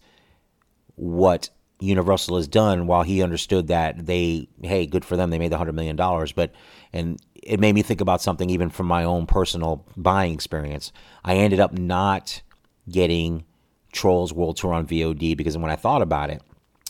what 0.96 1.50
Universal 1.80 2.38
has 2.38 2.48
done, 2.48 2.88
while 2.88 3.04
he 3.04 3.22
understood 3.22 3.68
that 3.68 4.06
they, 4.06 4.48
hey, 4.62 4.86
good 4.86 5.04
for 5.04 5.18
them, 5.18 5.30
they 5.30 5.40
made 5.40 5.52
the 5.52 5.58
$100 5.58 5.74
million, 5.74 5.96
but, 6.36 6.52
and 6.94 7.20
it 7.36 7.60
made 7.60 7.76
me 7.76 7.82
think 7.82 8.02
about 8.02 8.22
something 8.22 8.50
even 8.50 8.70
from 8.70 8.86
my 8.86 9.04
own 9.04 9.26
personal 9.26 9.86
buying 9.98 10.34
experience. 10.34 10.92
I 11.24 11.36
ended 11.36 11.60
up 11.60 11.74
not 11.74 12.42
getting 12.90 13.46
Trolls 13.92 14.32
World 14.32 14.58
Tour 14.58 14.74
on 14.74 14.88
VOD 14.88 15.36
because 15.36 15.58
when 15.58 15.72
I 15.72 15.76
thought 15.76 16.02
about 16.02 16.30
it, 16.30 16.42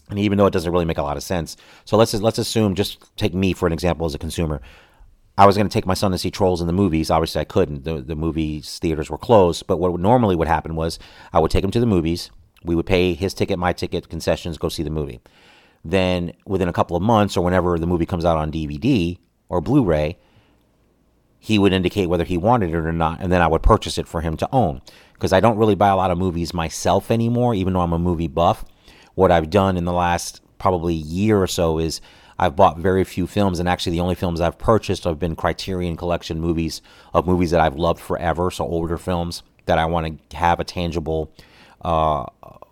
and 0.09 0.19
even 0.19 0.37
though 0.37 0.45
it 0.45 0.53
doesn't 0.53 0.71
really 0.71 0.85
make 0.85 0.97
a 0.97 1.03
lot 1.03 1.17
of 1.17 1.23
sense, 1.23 1.57
so 1.83 1.97
let's 1.97 2.13
let's 2.13 2.37
assume 2.37 2.75
just 2.75 3.15
take 3.17 3.33
me 3.33 3.53
for 3.53 3.67
an 3.67 3.73
example 3.73 4.05
as 4.05 4.15
a 4.15 4.19
consumer. 4.19 4.61
I 5.37 5.45
was 5.45 5.57
going 5.57 5.67
to 5.67 5.73
take 5.73 5.85
my 5.85 5.95
son 5.95 6.11
to 6.11 6.17
see 6.17 6.31
Trolls 6.31 6.61
in 6.61 6.67
the 6.67 6.73
movies. 6.73 7.11
Obviously, 7.11 7.41
I 7.41 7.45
couldn't. 7.45 7.83
The 7.83 8.01
the 8.01 8.15
movies 8.15 8.79
theaters 8.79 9.09
were 9.09 9.17
closed. 9.17 9.67
But 9.67 9.77
what 9.77 9.99
normally 9.99 10.35
would 10.35 10.47
happen 10.47 10.75
was 10.75 10.99
I 11.33 11.39
would 11.39 11.51
take 11.51 11.63
him 11.63 11.71
to 11.71 11.79
the 11.79 11.85
movies. 11.85 12.29
We 12.63 12.75
would 12.75 12.85
pay 12.85 13.13
his 13.13 13.33
ticket, 13.33 13.59
my 13.59 13.73
ticket, 13.73 14.09
concessions, 14.09 14.57
go 14.57 14.69
see 14.69 14.83
the 14.83 14.89
movie. 14.89 15.19
Then 15.83 16.33
within 16.45 16.67
a 16.67 16.73
couple 16.73 16.95
of 16.95 17.03
months 17.03 17.37
or 17.37 17.43
whenever 17.43 17.77
the 17.77 17.85
movie 17.85 18.07
comes 18.07 18.25
out 18.25 18.37
on 18.37 18.51
DVD 18.51 19.19
or 19.49 19.61
Blu-ray, 19.61 20.17
he 21.37 21.59
would 21.59 21.73
indicate 21.73 22.07
whether 22.07 22.23
he 22.23 22.37
wanted 22.37 22.71
it 22.71 22.75
or 22.75 22.91
not, 22.91 23.21
and 23.21 23.31
then 23.31 23.41
I 23.41 23.47
would 23.47 23.61
purchase 23.61 23.99
it 23.99 24.07
for 24.07 24.21
him 24.21 24.35
to 24.37 24.49
own. 24.51 24.81
Because 25.13 25.31
I 25.31 25.39
don't 25.39 25.57
really 25.57 25.75
buy 25.75 25.89
a 25.89 25.95
lot 25.95 26.09
of 26.09 26.17
movies 26.17 26.55
myself 26.55 27.11
anymore, 27.11 27.53
even 27.53 27.73
though 27.73 27.81
I'm 27.81 27.93
a 27.93 27.99
movie 27.99 28.27
buff 28.27 28.65
what 29.15 29.31
I've 29.31 29.49
done 29.49 29.77
in 29.77 29.85
the 29.85 29.93
last 29.93 30.41
probably 30.57 30.93
year 30.93 31.41
or 31.41 31.47
so 31.47 31.79
is 31.79 32.01
I've 32.37 32.55
bought 32.55 32.77
very 32.77 33.03
few 33.03 33.27
films, 33.27 33.59
and 33.59 33.67
actually 33.67 33.93
the 33.93 34.01
only 34.01 34.15
films 34.15 34.41
I've 34.41 34.57
purchased 34.57 35.05
have 35.05 35.19
been 35.19 35.35
Criterion 35.35 35.95
Collection 35.95 36.39
movies 36.39 36.81
of 37.13 37.25
movies 37.25 37.51
that 37.51 37.61
I've 37.61 37.75
loved 37.75 38.01
forever, 38.01 38.51
so 38.51 38.65
older 38.65 38.97
films 38.97 39.41
that 39.65 39.77
I 39.77 39.85
want 39.85 40.29
to 40.29 40.37
have 40.37 40.59
a 40.59 40.63
tangible 40.63 41.31
uh, 41.81 42.25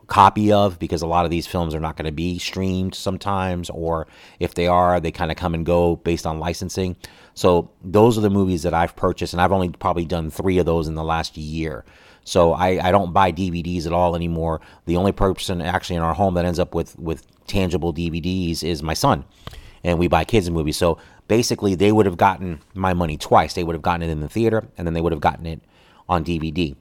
copy 0.08 0.52
of 0.52 0.78
because 0.80 1.02
a 1.02 1.08
lot 1.08 1.24
of 1.26 1.32
these 1.32 1.48
films 1.48 1.74
are 1.74 1.80
not 1.80 1.96
going 1.96 2.06
to 2.06 2.12
be 2.12 2.40
streamed 2.40 2.94
sometimes, 2.94 3.70
or 3.70 4.06
if 4.40 4.54
they 4.54 4.68
are, 4.68 5.00
they 5.00 5.12
kind 5.12 5.32
of 5.32 5.38
come 5.38 5.54
and 5.54 5.66
go 5.66 5.96
based 5.96 6.26
on 6.26 6.40
licensing. 6.40 6.96
So 7.34 7.72
those 7.84 8.18
are 8.18 8.22
the 8.22 8.30
movies 8.30 8.64
that 8.64 8.74
I've 8.74 8.96
purchased, 8.96 9.34
and 9.34 9.42
I've 9.42 9.52
only 9.52 9.70
probably 9.70 10.06
done 10.06 10.30
three 10.30 10.58
of 10.58 10.66
those 10.66 10.88
in 10.88 10.96
the 10.96 11.04
last 11.04 11.38
year. 11.38 11.86
So 12.24 12.54
I, 12.54 12.88
I 12.88 12.92
don't 12.92 13.14
buy 13.14 13.32
DVDs 13.32 13.86
at 13.86 13.94
all 13.94 14.16
anymore. 14.16 14.62
The 14.86 14.98
only 14.98 15.12
person 15.12 15.62
actually 15.62 15.98
in 15.98 16.02
our 16.02 16.14
home 16.14 16.36
that 16.36 16.46
ends 16.46 16.60
up 16.60 16.74
with, 16.74 16.98
with 16.98 17.26
tangible 17.48 17.94
DVDs 17.94 18.64
is 18.64 18.82
my 18.82 18.94
son. 18.94 19.26
And 19.84 20.00
we 20.00 20.08
buy 20.08 20.24
kids 20.24 20.50
movies. 20.50 20.78
So 20.78 20.98
basically, 21.28 21.76
they 21.76 21.92
would 21.92 22.06
have 22.06 22.18
gotten 22.18 22.62
my 22.74 22.94
money 22.94 23.18
twice. 23.18 23.54
They 23.54 23.64
would 23.64 23.76
have 23.76 23.82
gotten 23.82 24.02
it 24.02 24.10
in 24.10 24.22
the 24.22 24.30
theater, 24.30 24.68
and 24.78 24.88
then 24.88 24.94
they 24.94 25.02
would 25.02 25.12
have 25.12 25.22
gotten 25.22 25.46
it 25.46 25.62
on 26.08 26.24
DVD. 26.24 26.76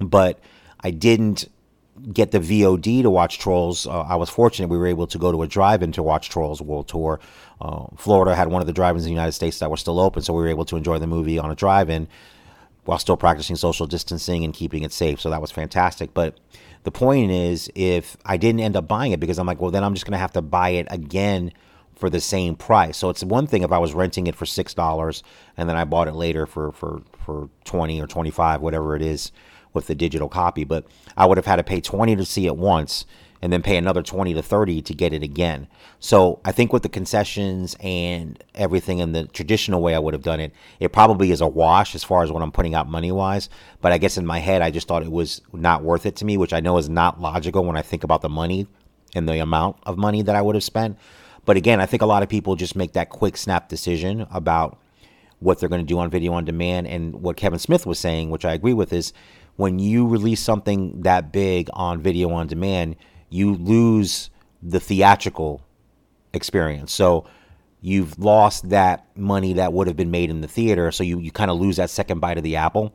But 0.00 0.40
I 0.80 0.90
didn't 0.90 1.48
get 2.12 2.32
the 2.32 2.40
VOD 2.40 3.02
to 3.02 3.10
watch 3.10 3.38
Trolls. 3.38 3.86
Uh, 3.86 4.00
I 4.00 4.16
was 4.16 4.28
fortunate 4.28 4.68
we 4.68 4.78
were 4.78 4.86
able 4.86 5.06
to 5.06 5.18
go 5.18 5.30
to 5.30 5.42
a 5.42 5.46
drive-in 5.46 5.92
to 5.92 6.02
watch 6.02 6.28
Trolls 6.28 6.60
World 6.60 6.88
Tour. 6.88 7.20
Uh, 7.60 7.86
Florida 7.96 8.34
had 8.34 8.48
one 8.48 8.60
of 8.60 8.66
the 8.66 8.72
drive-ins 8.72 9.04
in 9.04 9.10
the 9.10 9.14
United 9.14 9.32
States 9.32 9.60
that 9.60 9.70
were 9.70 9.76
still 9.76 10.00
open, 10.00 10.22
so 10.22 10.32
we 10.32 10.42
were 10.42 10.48
able 10.48 10.64
to 10.64 10.76
enjoy 10.76 10.98
the 10.98 11.06
movie 11.06 11.38
on 11.38 11.50
a 11.50 11.54
drive-in 11.54 12.08
while 12.84 12.98
still 12.98 13.16
practicing 13.16 13.56
social 13.56 13.86
distancing 13.86 14.44
and 14.44 14.52
keeping 14.52 14.82
it 14.82 14.92
safe. 14.92 15.20
So 15.20 15.30
that 15.30 15.40
was 15.40 15.50
fantastic. 15.50 16.12
But 16.14 16.38
the 16.82 16.90
point 16.90 17.30
is, 17.30 17.70
if 17.74 18.16
I 18.24 18.36
didn't 18.36 18.60
end 18.60 18.76
up 18.76 18.86
buying 18.86 19.12
it 19.12 19.20
because 19.20 19.38
I'm 19.38 19.46
like, 19.46 19.60
well, 19.60 19.70
then 19.70 19.82
I'm 19.82 19.94
just 19.94 20.04
going 20.04 20.12
to 20.12 20.18
have 20.18 20.32
to 20.32 20.42
buy 20.42 20.70
it 20.70 20.86
again 20.90 21.52
for 21.94 22.10
the 22.10 22.20
same 22.20 22.56
price. 22.56 22.96
So 22.96 23.08
it's 23.08 23.24
one 23.24 23.46
thing 23.46 23.62
if 23.62 23.72
I 23.72 23.78
was 23.78 23.94
renting 23.94 24.26
it 24.26 24.34
for 24.34 24.46
six 24.46 24.74
dollars 24.74 25.22
and 25.56 25.68
then 25.68 25.76
I 25.76 25.84
bought 25.84 26.08
it 26.08 26.14
later 26.14 26.46
for 26.46 26.72
for 26.72 27.02
for 27.24 27.48
twenty 27.64 28.00
or 28.00 28.06
twenty 28.06 28.30
five, 28.30 28.60
whatever 28.60 28.96
it 28.96 29.02
is, 29.02 29.32
with 29.72 29.86
the 29.86 29.94
digital 29.94 30.28
copy. 30.28 30.64
But 30.64 30.86
I 31.16 31.26
would 31.26 31.38
have 31.38 31.46
had 31.46 31.56
to 31.56 31.64
pay 31.64 31.80
twenty 31.80 32.16
to 32.16 32.24
see 32.24 32.46
it 32.46 32.56
once 32.56 33.06
and 33.44 33.52
then 33.52 33.60
pay 33.60 33.76
another 33.76 34.02
20 34.02 34.32
to 34.32 34.40
30 34.40 34.80
to 34.80 34.94
get 34.94 35.12
it 35.12 35.22
again. 35.22 35.68
So 36.00 36.40
I 36.46 36.50
think 36.50 36.72
with 36.72 36.82
the 36.82 36.88
concessions 36.88 37.76
and 37.78 38.42
everything 38.54 39.00
in 39.00 39.12
the 39.12 39.26
traditional 39.26 39.82
way 39.82 39.94
I 39.94 39.98
would 39.98 40.14
have 40.14 40.22
done 40.22 40.40
it, 40.40 40.54
it 40.80 40.94
probably 40.94 41.30
is 41.30 41.42
a 41.42 41.46
wash 41.46 41.94
as 41.94 42.02
far 42.02 42.22
as 42.22 42.32
what 42.32 42.42
I'm 42.42 42.50
putting 42.50 42.74
out 42.74 42.88
money 42.88 43.12
wise. 43.12 43.50
But 43.82 43.92
I 43.92 43.98
guess 43.98 44.16
in 44.16 44.24
my 44.24 44.38
head, 44.38 44.62
I 44.62 44.70
just 44.70 44.88
thought 44.88 45.02
it 45.02 45.12
was 45.12 45.42
not 45.52 45.82
worth 45.82 46.06
it 46.06 46.16
to 46.16 46.24
me, 46.24 46.38
which 46.38 46.54
I 46.54 46.60
know 46.60 46.78
is 46.78 46.88
not 46.88 47.20
logical 47.20 47.66
when 47.66 47.76
I 47.76 47.82
think 47.82 48.02
about 48.02 48.22
the 48.22 48.30
money 48.30 48.66
and 49.14 49.28
the 49.28 49.38
amount 49.40 49.76
of 49.82 49.98
money 49.98 50.22
that 50.22 50.34
I 50.34 50.40
would 50.40 50.54
have 50.54 50.64
spent. 50.64 50.96
But 51.44 51.58
again, 51.58 51.82
I 51.82 51.86
think 51.86 52.00
a 52.00 52.06
lot 52.06 52.22
of 52.22 52.30
people 52.30 52.56
just 52.56 52.74
make 52.74 52.94
that 52.94 53.10
quick 53.10 53.36
snap 53.36 53.68
decision 53.68 54.26
about 54.30 54.78
what 55.40 55.58
they're 55.58 55.68
going 55.68 55.82
to 55.82 55.86
do 55.86 55.98
on 55.98 56.08
video 56.08 56.32
on 56.32 56.46
demand. 56.46 56.86
And 56.86 57.20
what 57.20 57.36
Kevin 57.36 57.58
Smith 57.58 57.84
was 57.84 57.98
saying, 57.98 58.30
which 58.30 58.46
I 58.46 58.54
agree 58.54 58.72
with, 58.72 58.90
is 58.94 59.12
when 59.56 59.78
you 59.78 60.06
release 60.06 60.40
something 60.40 61.02
that 61.02 61.30
big 61.30 61.68
on 61.74 62.00
video 62.00 62.30
on 62.30 62.46
demand, 62.46 62.96
you 63.34 63.52
lose 63.52 64.30
the 64.62 64.78
theatrical 64.78 65.60
experience. 66.32 66.92
So 66.92 67.26
you've 67.80 68.16
lost 68.16 68.68
that 68.68 69.08
money 69.16 69.54
that 69.54 69.72
would 69.72 69.88
have 69.88 69.96
been 69.96 70.12
made 70.12 70.30
in 70.30 70.40
the 70.40 70.46
theater. 70.46 70.92
So 70.92 71.02
you, 71.02 71.18
you 71.18 71.32
kind 71.32 71.50
of 71.50 71.58
lose 71.58 71.76
that 71.78 71.90
second 71.90 72.20
bite 72.20 72.38
of 72.38 72.44
the 72.44 72.54
apple. 72.54 72.94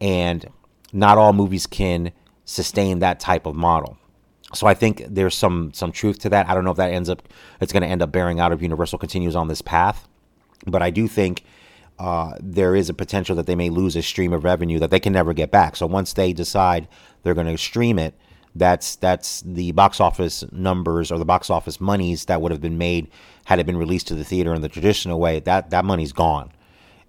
And 0.00 0.44
not 0.92 1.18
all 1.18 1.32
movies 1.32 1.68
can 1.68 2.10
sustain 2.44 2.98
that 2.98 3.20
type 3.20 3.46
of 3.46 3.54
model. 3.54 3.96
So 4.54 4.66
I 4.66 4.74
think 4.74 5.04
there's 5.08 5.36
some 5.36 5.72
some 5.72 5.92
truth 5.92 6.18
to 6.20 6.28
that. 6.30 6.48
I 6.48 6.54
don't 6.54 6.64
know 6.64 6.72
if 6.72 6.76
that 6.78 6.90
ends 6.90 7.08
up 7.08 7.22
it's 7.60 7.72
going 7.72 7.84
to 7.84 7.88
end 7.88 8.02
up 8.02 8.10
bearing 8.10 8.40
out 8.40 8.50
if 8.50 8.60
Universal 8.60 8.98
continues 8.98 9.36
on 9.36 9.46
this 9.46 9.62
path, 9.62 10.08
but 10.66 10.82
I 10.82 10.90
do 10.90 11.06
think 11.06 11.44
uh, 12.00 12.32
there 12.40 12.74
is 12.74 12.88
a 12.88 12.94
potential 12.94 13.36
that 13.36 13.46
they 13.46 13.54
may 13.54 13.70
lose 13.70 13.94
a 13.94 14.02
stream 14.02 14.32
of 14.32 14.42
revenue 14.42 14.80
that 14.80 14.90
they 14.90 14.98
can 14.98 15.12
never 15.12 15.32
get 15.32 15.52
back. 15.52 15.76
So 15.76 15.86
once 15.86 16.12
they 16.14 16.32
decide 16.32 16.88
they're 17.22 17.34
going 17.34 17.46
to 17.46 17.56
stream 17.56 18.00
it, 18.00 18.14
that's 18.54 18.96
that's 18.96 19.42
the 19.42 19.72
box 19.72 20.00
office 20.00 20.44
numbers 20.52 21.12
or 21.12 21.18
the 21.18 21.24
box 21.24 21.50
office 21.50 21.80
monies 21.80 22.24
that 22.26 22.40
would 22.42 22.50
have 22.50 22.60
been 22.60 22.78
made 22.78 23.08
had 23.44 23.58
it 23.58 23.66
been 23.66 23.76
released 23.76 24.08
to 24.08 24.14
the 24.14 24.24
theater 24.24 24.54
in 24.54 24.62
the 24.62 24.68
traditional 24.68 25.20
way. 25.20 25.40
That 25.40 25.70
that 25.70 25.84
money's 25.84 26.12
gone, 26.12 26.50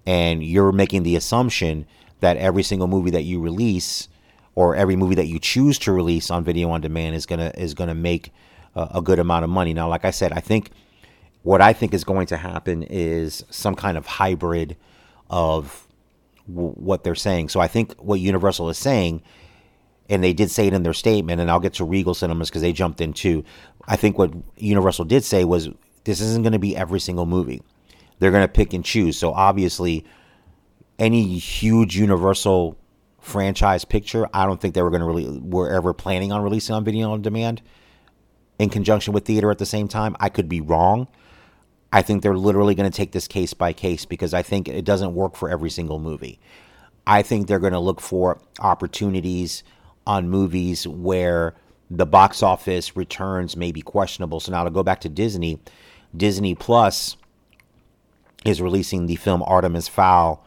and 0.06 0.44
you're 0.44 0.72
making 0.72 1.04
the 1.04 1.16
assumption 1.16 1.86
that 2.20 2.38
every 2.38 2.64
single 2.64 2.88
movie 2.88 3.12
that 3.12 3.24
you 3.24 3.40
release 3.40 4.08
or 4.54 4.76
every 4.76 4.96
movie 4.96 5.16
that 5.16 5.28
you 5.28 5.40
choose 5.40 5.80
to 5.80 5.92
release 5.92 6.30
on 6.30 6.44
video 6.44 6.70
on 6.70 6.82
demand 6.82 7.16
is 7.16 7.26
gonna 7.26 7.52
is 7.58 7.74
gonna 7.74 7.96
make 7.96 8.32
a, 8.76 8.88
a 8.96 9.02
good 9.02 9.20
amount 9.20 9.44
of 9.44 9.50
money. 9.50 9.74
Now, 9.74 9.90
like 9.90 10.06
I 10.06 10.12
said, 10.12 10.32
I 10.32 10.40
think 10.40 10.72
what 11.44 11.62
I 11.62 11.74
think 11.74 11.94
is 11.94 12.04
going 12.04 12.28
to 12.28 12.38
happen 12.38 12.84
is 12.84 13.44
some 13.50 13.76
kind 13.76 13.98
of 13.98 14.06
hybrid 14.06 14.78
of 15.30 15.88
w- 16.48 16.74
what 16.74 17.04
they're 17.04 17.16
saying. 17.16 17.50
So 17.50 17.60
I 17.60 17.68
think 17.68 17.94
what 17.96 18.20
Universal 18.20 18.70
is 18.70 18.78
saying 18.78 19.24
and 20.12 20.22
they 20.22 20.34
did 20.34 20.52
say 20.52 20.68
it 20.68 20.74
in 20.74 20.84
their 20.84 20.94
statement, 20.94 21.40
and 21.40 21.50
I'll 21.50 21.62
get 21.62 21.76
to 21.76 21.86
Regal 21.86 22.14
Cinemas 22.14 22.50
because 22.50 22.62
they 22.62 22.74
jumped 22.74 23.00
in 23.00 23.14
too. 23.14 23.46
I 23.88 23.96
think 23.96 24.18
what 24.18 24.34
Universal 24.58 25.06
did 25.06 25.24
say 25.24 25.46
was 25.46 25.70
this 26.04 26.20
isn't 26.20 26.44
going 26.44 26.52
to 26.52 26.60
be 26.60 26.76
every 26.76 27.00
single 27.00 27.26
movie. 27.26 27.64
They're 28.20 28.32
going 28.32 28.44
to 28.44 28.52
pick 28.52 28.74
and 28.74 28.84
choose. 28.84 29.18
So 29.18 29.32
obviously, 29.32 30.06
any 31.00 31.38
huge 31.38 31.96
Universal 31.96 32.78
franchise 33.22 33.86
picture, 33.86 34.28
I 34.34 34.46
don't 34.46 34.60
think 34.60 34.76
they 34.76 34.82
were 34.82 34.90
going 34.90 35.02
to 35.02 35.08
really 35.08 35.40
were 35.40 35.70
ever 35.72 35.94
planning 35.94 36.34
on 36.34 36.42
releasing 36.42 36.76
on 36.76 36.84
video 36.84 37.12
on 37.12 37.22
demand 37.22 37.62
in 38.60 38.70
conjunction 38.70 39.14
with 39.14 39.24
theater 39.24 39.50
at 39.50 39.60
the 39.60 39.66
same 39.66 39.88
time. 39.88 40.18
I 40.20 40.28
could 40.28 40.50
be 40.50 40.60
wrong. 40.60 41.08
I 41.94 42.02
think 42.02 42.22
they're 42.22 42.36
literally 42.36 42.76
going 42.76 42.90
to 42.90 42.96
take 42.96 43.14
this 43.14 43.30
case 43.30 43.54
by 43.54 43.72
case 43.72 44.04
because 44.06 44.34
I 44.34 44.42
think 44.42 44.68
it 44.68 44.84
doesn't 44.84 45.16
work 45.16 45.38
for 45.38 45.50
every 45.50 45.70
single 45.70 46.00
movie. 46.00 46.40
I 47.08 47.22
think 47.22 47.48
they're 47.48 47.60
going 47.60 47.74
to 47.74 47.80
look 47.80 48.02
for 48.02 48.42
opportunities 48.60 49.64
on 50.06 50.30
movies 50.30 50.88
where 50.88 51.56
the 51.90 52.06
box 52.06 52.42
office 52.42 52.96
returns 52.96 53.58
may 53.58 53.72
be 53.72 53.82
questionable. 53.82 54.40
So 54.40 54.52
now 54.52 54.64
to 54.64 54.70
go 54.70 54.84
back 54.84 55.02
to 55.02 55.10
Disney, 55.10 55.60
Disney 56.16 56.56
Plus 56.56 57.18
is 58.46 58.62
releasing 58.62 59.06
the 59.06 59.16
film 59.16 59.44
Artemis 59.44 59.88
Fowl 59.88 60.46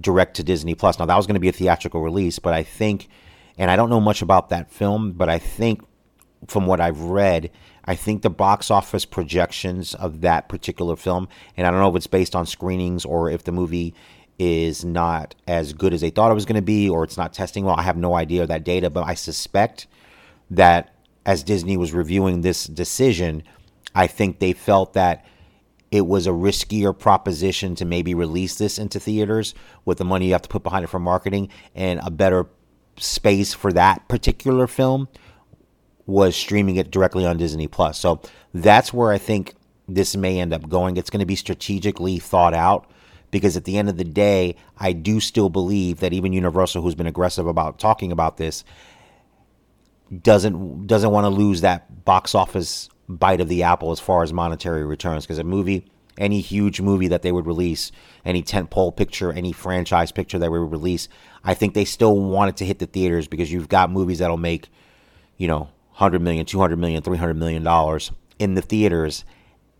direct 0.00 0.36
to 0.36 0.42
Disney 0.42 0.74
Plus. 0.74 0.98
Now 0.98 1.06
that 1.06 1.16
was 1.16 1.26
going 1.26 1.34
to 1.34 1.40
be 1.40 1.48
a 1.48 1.52
theatrical 1.52 2.00
release, 2.00 2.38
but 2.38 2.54
I 2.54 2.62
think, 2.62 3.08
and 3.58 3.70
I 3.70 3.76
don't 3.76 3.90
know 3.90 4.00
much 4.00 4.22
about 4.22 4.48
that 4.48 4.70
film, 4.70 5.12
but 5.12 5.28
I 5.28 5.38
think 5.38 5.82
from 6.48 6.66
what 6.66 6.80
I've 6.80 7.00
read, 7.00 7.50
I 7.84 7.94
think 7.94 8.22
the 8.22 8.30
box 8.30 8.70
office 8.70 9.04
projections 9.04 9.94
of 9.94 10.20
that 10.22 10.48
particular 10.48 10.96
film, 10.96 11.28
and 11.56 11.66
I 11.66 11.70
don't 11.70 11.80
know 11.80 11.90
if 11.90 11.96
it's 11.96 12.06
based 12.06 12.34
on 12.34 12.46
screenings 12.46 13.04
or 13.04 13.30
if 13.30 13.44
the 13.44 13.52
movie 13.52 13.94
is 14.38 14.84
not 14.84 15.34
as 15.46 15.72
good 15.72 15.92
as 15.92 16.00
they 16.00 16.10
thought 16.10 16.30
it 16.30 16.34
was 16.34 16.46
going 16.46 16.56
to 16.56 16.62
be 16.62 16.88
or 16.88 17.04
it's 17.04 17.16
not 17.16 17.32
testing 17.32 17.64
well. 17.64 17.76
I 17.76 17.82
have 17.82 17.96
no 17.96 18.14
idea 18.14 18.42
of 18.42 18.48
that 18.48 18.64
data, 18.64 18.90
but 18.90 19.04
I 19.06 19.14
suspect 19.14 19.86
that 20.50 20.94
as 21.24 21.42
Disney 21.42 21.76
was 21.76 21.92
reviewing 21.92 22.40
this 22.40 22.64
decision, 22.64 23.42
I 23.94 24.06
think 24.06 24.38
they 24.38 24.52
felt 24.52 24.94
that 24.94 25.24
it 25.90 26.06
was 26.06 26.26
a 26.26 26.30
riskier 26.30 26.98
proposition 26.98 27.74
to 27.76 27.84
maybe 27.84 28.14
release 28.14 28.56
this 28.56 28.78
into 28.78 28.98
theaters 28.98 29.54
with 29.84 29.98
the 29.98 30.04
money 30.04 30.26
you 30.26 30.32
have 30.32 30.42
to 30.42 30.48
put 30.48 30.62
behind 30.62 30.84
it 30.84 30.88
for 30.88 30.98
marketing 30.98 31.50
and 31.74 32.00
a 32.02 32.10
better 32.10 32.46
space 32.96 33.52
for 33.52 33.72
that 33.72 34.08
particular 34.08 34.66
film 34.66 35.08
was 36.06 36.34
streaming 36.34 36.76
it 36.76 36.90
directly 36.90 37.26
on 37.26 37.36
Disney 37.36 37.68
Plus. 37.68 37.98
So 37.98 38.20
that's 38.54 38.92
where 38.92 39.12
I 39.12 39.18
think 39.18 39.54
this 39.86 40.16
may 40.16 40.40
end 40.40 40.52
up 40.52 40.68
going. 40.68 40.96
It's 40.96 41.10
going 41.10 41.20
to 41.20 41.26
be 41.26 41.36
strategically 41.36 42.18
thought 42.18 42.54
out 42.54 42.90
because 43.32 43.56
at 43.56 43.64
the 43.64 43.76
end 43.76 43.88
of 43.88 43.96
the 43.96 44.04
day, 44.04 44.54
I 44.78 44.92
do 44.92 45.18
still 45.18 45.48
believe 45.48 45.98
that 45.98 46.12
even 46.12 46.32
Universal, 46.32 46.82
who's 46.82 46.94
been 46.94 47.08
aggressive 47.08 47.48
about 47.48 47.80
talking 47.80 48.12
about 48.12 48.36
this, 48.36 48.62
doesn't 50.22 50.86
doesn't 50.86 51.10
want 51.10 51.24
to 51.24 51.30
lose 51.30 51.62
that 51.62 52.04
box 52.04 52.34
office 52.34 52.88
bite 53.08 53.40
of 53.40 53.48
the 53.48 53.64
apple 53.64 53.90
as 53.90 53.98
far 53.98 54.22
as 54.22 54.32
monetary 54.32 54.84
returns. 54.84 55.24
Because 55.24 55.38
a 55.38 55.44
movie, 55.44 55.90
any 56.16 56.40
huge 56.40 56.80
movie 56.80 57.08
that 57.08 57.22
they 57.22 57.32
would 57.32 57.46
release, 57.46 57.90
any 58.24 58.42
tentpole 58.42 58.94
picture, 58.94 59.32
any 59.32 59.50
franchise 59.50 60.12
picture 60.12 60.38
that 60.38 60.52
we 60.52 60.60
would 60.60 60.70
release, 60.70 61.08
I 61.42 61.54
think 61.54 61.74
they 61.74 61.86
still 61.86 62.16
want 62.16 62.50
it 62.50 62.56
to 62.58 62.66
hit 62.66 62.78
the 62.78 62.86
theaters 62.86 63.26
because 63.26 63.50
you've 63.50 63.68
got 63.68 63.90
movies 63.90 64.18
that'll 64.18 64.36
make, 64.36 64.68
you 65.38 65.48
know, 65.48 65.70
100 65.92 66.20
million, 66.20 66.46
200 66.46 66.76
million, 66.76 67.02
300 67.02 67.34
million 67.34 67.64
dollars 67.64 68.12
in 68.38 68.54
the 68.54 68.62
theaters 68.62 69.24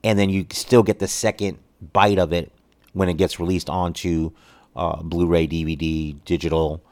and 0.04 0.18
then 0.18 0.30
you 0.30 0.46
still 0.50 0.82
get 0.82 0.98
the 0.98 1.08
second 1.08 1.58
bite 1.92 2.18
of 2.18 2.32
it 2.32 2.52
when 2.92 3.09
it 3.09 3.16
gets 3.16 3.40
released 3.40 3.70
onto 3.70 4.33
uh, 4.76 5.02
Blu-ray, 5.02 5.46
DVD, 5.46 6.16
digital, 6.24 6.83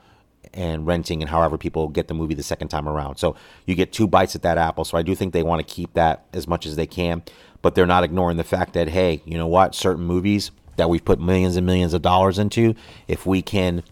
and 0.54 0.86
renting, 0.86 1.22
and 1.22 1.30
however 1.30 1.56
people 1.58 1.88
get 1.88 2.08
the 2.08 2.14
movie 2.14 2.34
the 2.34 2.42
second 2.42 2.68
time 2.68 2.88
around. 2.88 3.16
So 3.16 3.36
you 3.66 3.74
get 3.74 3.92
two 3.92 4.06
bites 4.06 4.34
at 4.34 4.42
that 4.42 4.58
apple. 4.58 4.84
So 4.84 4.98
I 4.98 5.02
do 5.02 5.14
think 5.14 5.32
they 5.32 5.42
want 5.42 5.66
to 5.66 5.74
keep 5.74 5.94
that 5.94 6.24
as 6.32 6.48
much 6.48 6.66
as 6.66 6.76
they 6.76 6.86
can, 6.86 7.22
but 7.62 7.74
they're 7.74 7.86
not 7.86 8.04
ignoring 8.04 8.36
the 8.36 8.44
fact 8.44 8.72
that 8.74 8.88
hey, 8.88 9.22
you 9.24 9.38
know 9.38 9.46
what? 9.46 9.74
Certain 9.74 10.04
movies 10.04 10.50
that 10.76 10.88
we've 10.88 11.04
put 11.04 11.20
millions 11.20 11.56
and 11.56 11.66
millions 11.66 11.94
of 11.94 12.02
dollars 12.02 12.38
into, 12.38 12.74
if 13.06 13.26
we 13.26 13.42
can 13.42 13.82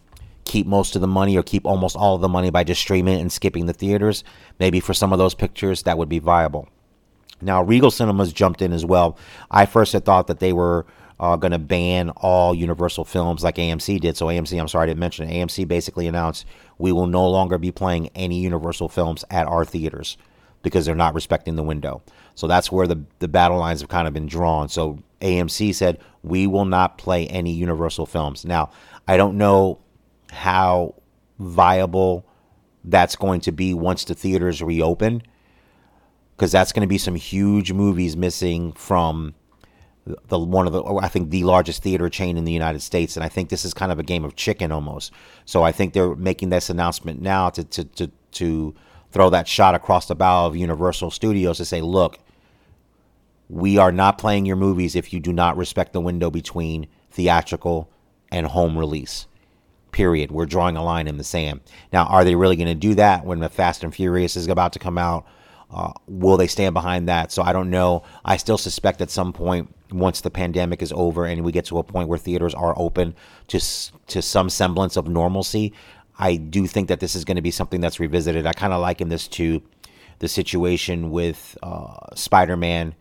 keep 0.44 0.66
most 0.66 0.94
of 0.97 1.03
the 1.03 1.07
money 1.07 1.37
or 1.37 1.42
keep 1.42 1.66
almost 1.66 1.94
all 1.94 2.14
of 2.14 2.23
the 2.23 2.29
money 2.29 2.51
by 2.51 2.64
just 2.64 2.81
streaming 2.81 3.21
and 3.21 3.31
skipping 3.31 3.66
the 3.66 3.73
theaters, 3.73 4.25
maybe 4.59 4.81
for 4.81 4.94
some 4.94 5.12
of 5.12 5.18
those 5.18 5.35
pictures 5.35 5.83
that 5.83 5.99
would 5.99 6.09
be 6.09 6.18
viable. 6.18 6.66
Now, 7.40 7.62
Regal 7.62 7.90
Cinemas 7.90 8.33
jumped 8.33 8.62
in 8.62 8.73
as 8.73 8.85
well. 8.85 9.16
I 9.51 9.66
first 9.66 9.92
had 9.92 10.05
thought 10.05 10.27
that 10.27 10.40
they 10.40 10.53
were 10.53 10.87
uh, 11.20 11.37
going 11.37 11.52
to 11.52 11.59
ban 11.59 12.11
all 12.11 12.54
Universal 12.54 13.04
films 13.04 13.42
like 13.42 13.57
AMC 13.57 14.00
did. 14.00 14.16
So 14.16 14.26
AMC, 14.26 14.59
I'm 14.59 14.68
sorry 14.68 14.85
I 14.85 14.87
didn't 14.87 15.00
mention. 15.00 15.28
AMC 15.28 15.66
basically 15.66 16.07
announced 16.07 16.46
we 16.78 16.92
will 16.92 17.07
no 17.07 17.28
longer 17.28 17.59
be 17.59 17.72
playing 17.72 18.09
any 18.14 18.40
Universal 18.40 18.88
films 18.90 19.24
at 19.31 19.46
our 19.46 19.64
theaters 19.64 20.16
because 20.62 20.87
they're 20.87 20.94
not 20.94 21.14
respecting 21.14 21.57
the 21.57 21.62
window. 21.62 22.02
So 22.35 22.46
that's 22.46 22.70
where 22.70 22.87
the 22.87 23.02
the 23.18 23.28
battle 23.28 23.59
lines 23.59 23.81
have 23.81 23.90
kind 23.90 24.07
of 24.07 24.14
been 24.14 24.26
drawn. 24.26 24.68
So 24.68 24.98
AMC 25.20 25.74
said 25.74 25.98
we 26.22 26.46
will 26.46 26.64
not 26.64 26.98
play 26.98 27.26
any 27.26 27.52
Universal 27.52 28.07
films. 28.07 28.44
Now 28.44 28.70
I 29.07 29.16
don't 29.16 29.38
know 29.38 29.81
how 30.31 30.94
viable 31.38 32.26
that's 32.85 33.16
going 33.16 33.40
to 33.42 33.52
be 33.52 33.74
once 33.74 34.04
the 34.04 34.14
theaters 34.14 34.62
reopen 34.62 35.22
because 36.37 36.52
that's 36.52 36.72
going 36.72 36.83
to 36.83 36.88
be 36.88 36.98
some 36.98 37.16
huge 37.16 37.72
movies 37.72 38.16
missing 38.16 38.72
from 38.72 39.35
the 40.29 40.38
one 40.38 40.66
of 40.66 40.73
the 40.73 40.83
I 40.85 41.09
think 41.09 41.31
the 41.31 41.44
largest 41.44 41.83
theater 41.83 42.09
chain 42.09 42.37
in 42.37 42.44
the 42.44 42.53
United 42.53 42.81
States, 42.81 43.16
and 43.16 43.25
I 43.25 43.29
think 43.29 43.49
this 43.49 43.64
is 43.64 43.75
kind 43.75 43.92
of 43.92 43.99
a 43.99 44.03
game 44.03 44.25
of 44.25 44.37
chicken 44.37 44.73
almost. 44.73 45.12
So 45.44 45.62
I 45.62 45.73
think 45.73 45.92
they're 45.92 46.14
making 46.14 46.51
this 46.51 46.71
announcement 46.71 47.21
now 47.21 47.51
to 47.51 47.64
to 47.64 47.85
to, 47.85 48.11
to 48.33 48.75
throw 49.11 49.31
that 49.31 49.49
shot 49.49 49.75
across 49.75 50.07
the 50.07 50.14
bow 50.14 50.47
of 50.47 50.57
Universal 50.57 51.11
Studios 51.11 51.59
to 51.59 51.64
say, 51.64 51.81
look, 51.81 52.18
we 53.49 53.79
are 53.79 53.92
not 53.92 54.18
playing 54.18 54.44
your 54.44 54.57
movies 54.57 54.94
if 54.94 55.12
you 55.12 55.21
do 55.21 55.33
not 55.33 55.57
respect 55.57 55.92
the 55.92 56.01
window 56.01 56.31
between 56.31 56.87
theatrical 57.11 57.90
and 58.31 58.47
home 58.47 58.77
release. 58.77 59.27
Period. 59.90 60.31
We're 60.31 60.47
drawing 60.47 60.77
a 60.77 60.85
line 60.85 61.09
in 61.09 61.16
the 61.16 61.25
sand. 61.25 61.61
Now, 61.92 62.05
are 62.05 62.23
they 62.25 62.35
really 62.35 62.57
going 62.57 62.68
to 62.68 62.75
do 62.75 62.94
that 62.97 63.25
when 63.25 63.40
the 63.40 63.49
Fast 63.49 63.83
and 63.83 63.94
Furious 63.94 64.37
is 64.37 64.47
about 64.47 64.75
to 64.75 64.79
come 64.79 64.99
out? 64.99 65.27
Uh, 65.71 65.92
will 66.07 66.37
they 66.37 66.47
stand 66.47 66.75
behind 66.75 67.09
that? 67.09 67.33
So 67.33 67.42
I 67.42 67.53
don't 67.53 67.71
know. 67.71 68.03
I 68.25 68.37
still 68.37 68.59
suspect 68.59 69.01
at 69.01 69.11
some 69.11 69.33
point, 69.33 69.75
once 69.90 70.20
the 70.20 70.31
pandemic 70.31 70.83
is 70.83 70.92
over 70.92 71.24
and 71.24 71.44
we 71.44 71.53
get 71.53 71.64
to 71.66 71.79
a 71.79 71.83
point 71.83 72.09
where 72.09 72.18
theaters 72.18 72.55
are 72.55 72.74
open 72.77 73.14
to 73.48 73.59
to 74.09 74.22
some 74.22 74.51
semblance 74.51 74.96
of 74.96 75.09
normalcy, 75.09 75.72
I 76.18 76.37
do 76.37 76.66
think 76.66 76.88
that 76.88 77.01
this 77.01 77.14
is 77.14 77.24
going 77.24 77.37
to 77.37 77.42
be 77.42 77.51
something 77.51 77.81
that's 77.81 78.01
revisited. 78.01 78.46
I 78.46 78.53
kind 78.53 78.72
of 78.72 78.81
liken 78.81 79.09
this 79.09 79.29
to 79.29 79.62
the 80.18 80.29
situation 80.29 81.11
with 81.11 81.57
uh, 81.62 82.14
Spider-Man 82.14 82.94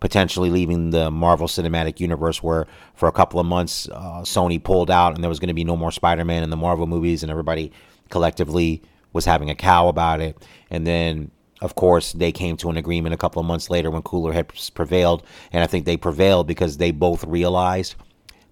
potentially 0.00 0.50
leaving 0.50 0.90
the 0.90 1.10
Marvel 1.10 1.46
Cinematic 1.46 2.00
Universe, 2.00 2.42
where 2.42 2.66
for 2.94 3.08
a 3.08 3.12
couple 3.12 3.40
of 3.40 3.46
months 3.46 3.88
uh, 3.88 4.20
Sony 4.22 4.62
pulled 4.62 4.90
out 4.90 5.14
and 5.14 5.24
there 5.24 5.28
was 5.28 5.40
going 5.40 5.48
to 5.48 5.54
be 5.54 5.64
no 5.64 5.76
more 5.76 5.90
Spider 5.90 6.24
Man 6.24 6.42
in 6.42 6.50
the 6.50 6.56
Marvel 6.56 6.86
movies, 6.86 7.22
and 7.22 7.30
everybody 7.30 7.72
collectively 8.10 8.82
was 9.12 9.24
having 9.24 9.50
a 9.50 9.54
cow 9.54 9.88
about 9.88 10.20
it. 10.20 10.36
And 10.70 10.86
then, 10.86 11.30
of 11.60 11.74
course, 11.74 12.12
they 12.12 12.32
came 12.32 12.56
to 12.58 12.70
an 12.70 12.76
agreement 12.76 13.14
a 13.14 13.18
couple 13.18 13.40
of 13.40 13.46
months 13.46 13.70
later 13.70 13.90
when 13.90 14.02
cooler 14.02 14.32
heads 14.32 14.70
prevailed. 14.70 15.22
And 15.52 15.62
I 15.62 15.66
think 15.66 15.84
they 15.86 15.96
prevailed 15.96 16.46
because 16.46 16.76
they 16.76 16.90
both 16.90 17.24
realized 17.24 17.94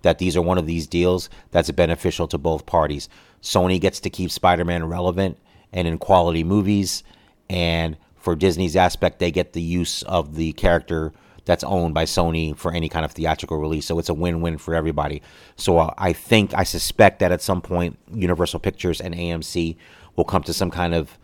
that 0.02 0.18
these 0.18 0.36
are 0.36 0.42
one 0.42 0.58
of 0.58 0.66
these 0.66 0.86
deals 0.86 1.28
that's 1.50 1.70
beneficial 1.70 2.28
to 2.28 2.38
both 2.38 2.66
parties. 2.66 3.08
Sony 3.42 3.80
gets 3.80 4.00
to 4.00 4.10
keep 4.10 4.30
Spider 4.30 4.64
Man 4.64 4.84
relevant 4.86 5.38
and 5.72 5.86
in 5.86 5.98
quality 5.98 6.44
movies. 6.44 7.02
And 7.50 7.96
for 8.16 8.34
Disney's 8.34 8.76
aspect, 8.76 9.18
they 9.18 9.30
get 9.30 9.52
the 9.52 9.62
use 9.62 10.02
of 10.04 10.36
the 10.36 10.52
character 10.54 11.12
that's 11.44 11.64
owned 11.64 11.92
by 11.92 12.04
Sony 12.04 12.56
for 12.56 12.72
any 12.72 12.88
kind 12.88 13.04
of 13.04 13.12
theatrical 13.12 13.58
release. 13.58 13.84
So 13.84 13.98
it's 13.98 14.08
a 14.08 14.14
win-win 14.14 14.56
for 14.56 14.74
everybody. 14.74 15.20
So 15.56 15.78
uh, 15.78 15.92
I 15.98 16.14
think 16.14 16.54
I 16.54 16.62
suspect 16.62 17.18
that 17.18 17.32
at 17.32 17.42
some 17.42 17.60
point 17.60 17.98
Universal 18.14 18.60
Pictures 18.60 19.00
and 19.00 19.14
AMC 19.14 19.76
will 20.16 20.24
come 20.24 20.42
to 20.44 20.54
some 20.54 20.70
kind 20.70 20.94
of 20.94 21.18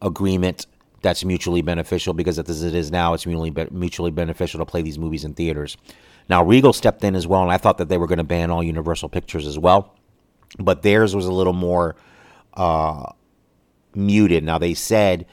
agreement 0.00 0.66
that's 1.04 1.24
mutually 1.24 1.62
beneficial 1.62 2.14
because 2.14 2.38
as 2.38 2.62
it 2.64 2.74
is 2.74 2.90
now, 2.90 3.14
it's 3.14 3.26
mutually 3.26 3.52
mutually 3.70 4.10
beneficial 4.10 4.58
to 4.58 4.66
play 4.66 4.82
these 4.82 4.98
movies 4.98 5.24
in 5.24 5.34
theaters. 5.34 5.76
Now 6.28 6.42
Regal 6.42 6.72
stepped 6.72 7.04
in 7.04 7.14
as 7.14 7.26
well, 7.26 7.42
and 7.42 7.52
I 7.52 7.58
thought 7.58 7.78
that 7.78 7.88
they 7.88 7.98
were 7.98 8.08
going 8.08 8.18
to 8.18 8.24
ban 8.24 8.50
all 8.50 8.62
Universal 8.62 9.10
Pictures 9.10 9.46
as 9.46 9.58
well, 9.58 9.94
but 10.58 10.82
theirs 10.82 11.14
was 11.14 11.26
a 11.26 11.32
little 11.32 11.52
more 11.52 11.94
uh, 12.54 13.12
muted. 13.94 14.42
Now 14.42 14.58
they 14.58 14.74
said 14.74 15.26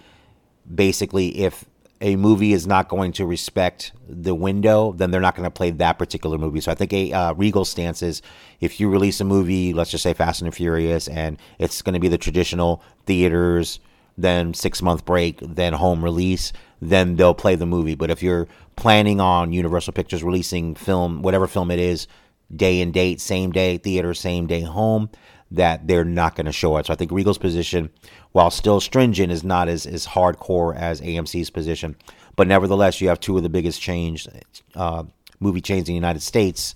basically 0.73 1.39
if 1.39 1.65
a 2.01 2.15
movie 2.15 2.51
is 2.51 2.67
not 2.67 2.89
going 2.89 3.13
to 3.13 3.25
respect 3.25 3.93
the 4.09 4.35
window, 4.35 4.91
then 4.91 5.11
they're 5.11 5.21
not 5.21 5.35
going 5.35 5.45
to 5.45 5.51
play 5.51 5.69
that 5.69 5.99
particular 5.99 6.37
movie. 6.37 6.59
So 6.59 6.71
I 6.71 6.75
think 6.75 6.91
a 6.91 7.13
uh, 7.13 7.33
Regal 7.33 7.63
stance 7.63 8.01
is 8.01 8.21
if 8.59 8.79
you 8.79 8.89
release 8.89 9.21
a 9.21 9.23
movie, 9.23 9.71
let's 9.73 9.91
just 9.91 10.03
say 10.03 10.13
Fast 10.13 10.41
and 10.41 10.53
Furious, 10.53 11.07
and 11.07 11.37
it's 11.59 11.81
going 11.81 11.93
to 11.93 11.99
be 11.99 12.07
the 12.07 12.17
traditional 12.17 12.83
theaters, 13.05 13.79
then 14.17 14.53
six 14.53 14.81
month 14.81 15.05
break, 15.05 15.39
then 15.41 15.73
home 15.73 16.03
release, 16.03 16.53
then 16.81 17.15
they'll 17.15 17.33
play 17.33 17.55
the 17.55 17.65
movie. 17.65 17.95
But 17.95 18.11
if 18.11 18.21
you're 18.23 18.47
planning 18.75 19.19
on 19.19 19.53
Universal 19.53 19.93
Pictures 19.93 20.23
releasing 20.23 20.75
film, 20.75 21.21
whatever 21.21 21.47
film 21.47 21.71
it 21.71 21.79
is, 21.79 22.07
day 22.55 22.81
and 22.81 22.93
date, 22.93 23.21
same 23.21 23.51
day 23.51 23.77
theater, 23.77 24.13
same 24.13 24.47
day 24.47 24.61
home, 24.61 25.09
that 25.51 25.87
they're 25.87 26.05
not 26.05 26.35
going 26.35 26.45
to 26.45 26.51
show 26.51 26.77
it. 26.77 26.85
So 26.85 26.93
I 26.93 26.95
think 26.95 27.11
Regal's 27.11 27.37
position, 27.37 27.89
while 28.31 28.49
still 28.49 28.79
stringent, 28.79 29.31
is 29.31 29.43
not 29.43 29.67
as, 29.67 29.85
as 29.85 30.07
hardcore 30.07 30.75
as 30.75 31.01
AMC's 31.01 31.49
position. 31.49 31.95
But 32.35 32.47
nevertheless, 32.47 33.01
you 33.01 33.09
have 33.09 33.19
two 33.19 33.37
of 33.37 33.43
the 33.43 33.49
biggest 33.49 33.81
change 33.81 34.27
uh, 34.75 35.03
movie 35.39 35.61
chains 35.61 35.89
in 35.89 35.93
the 35.93 35.95
United 35.95 36.21
States 36.21 36.75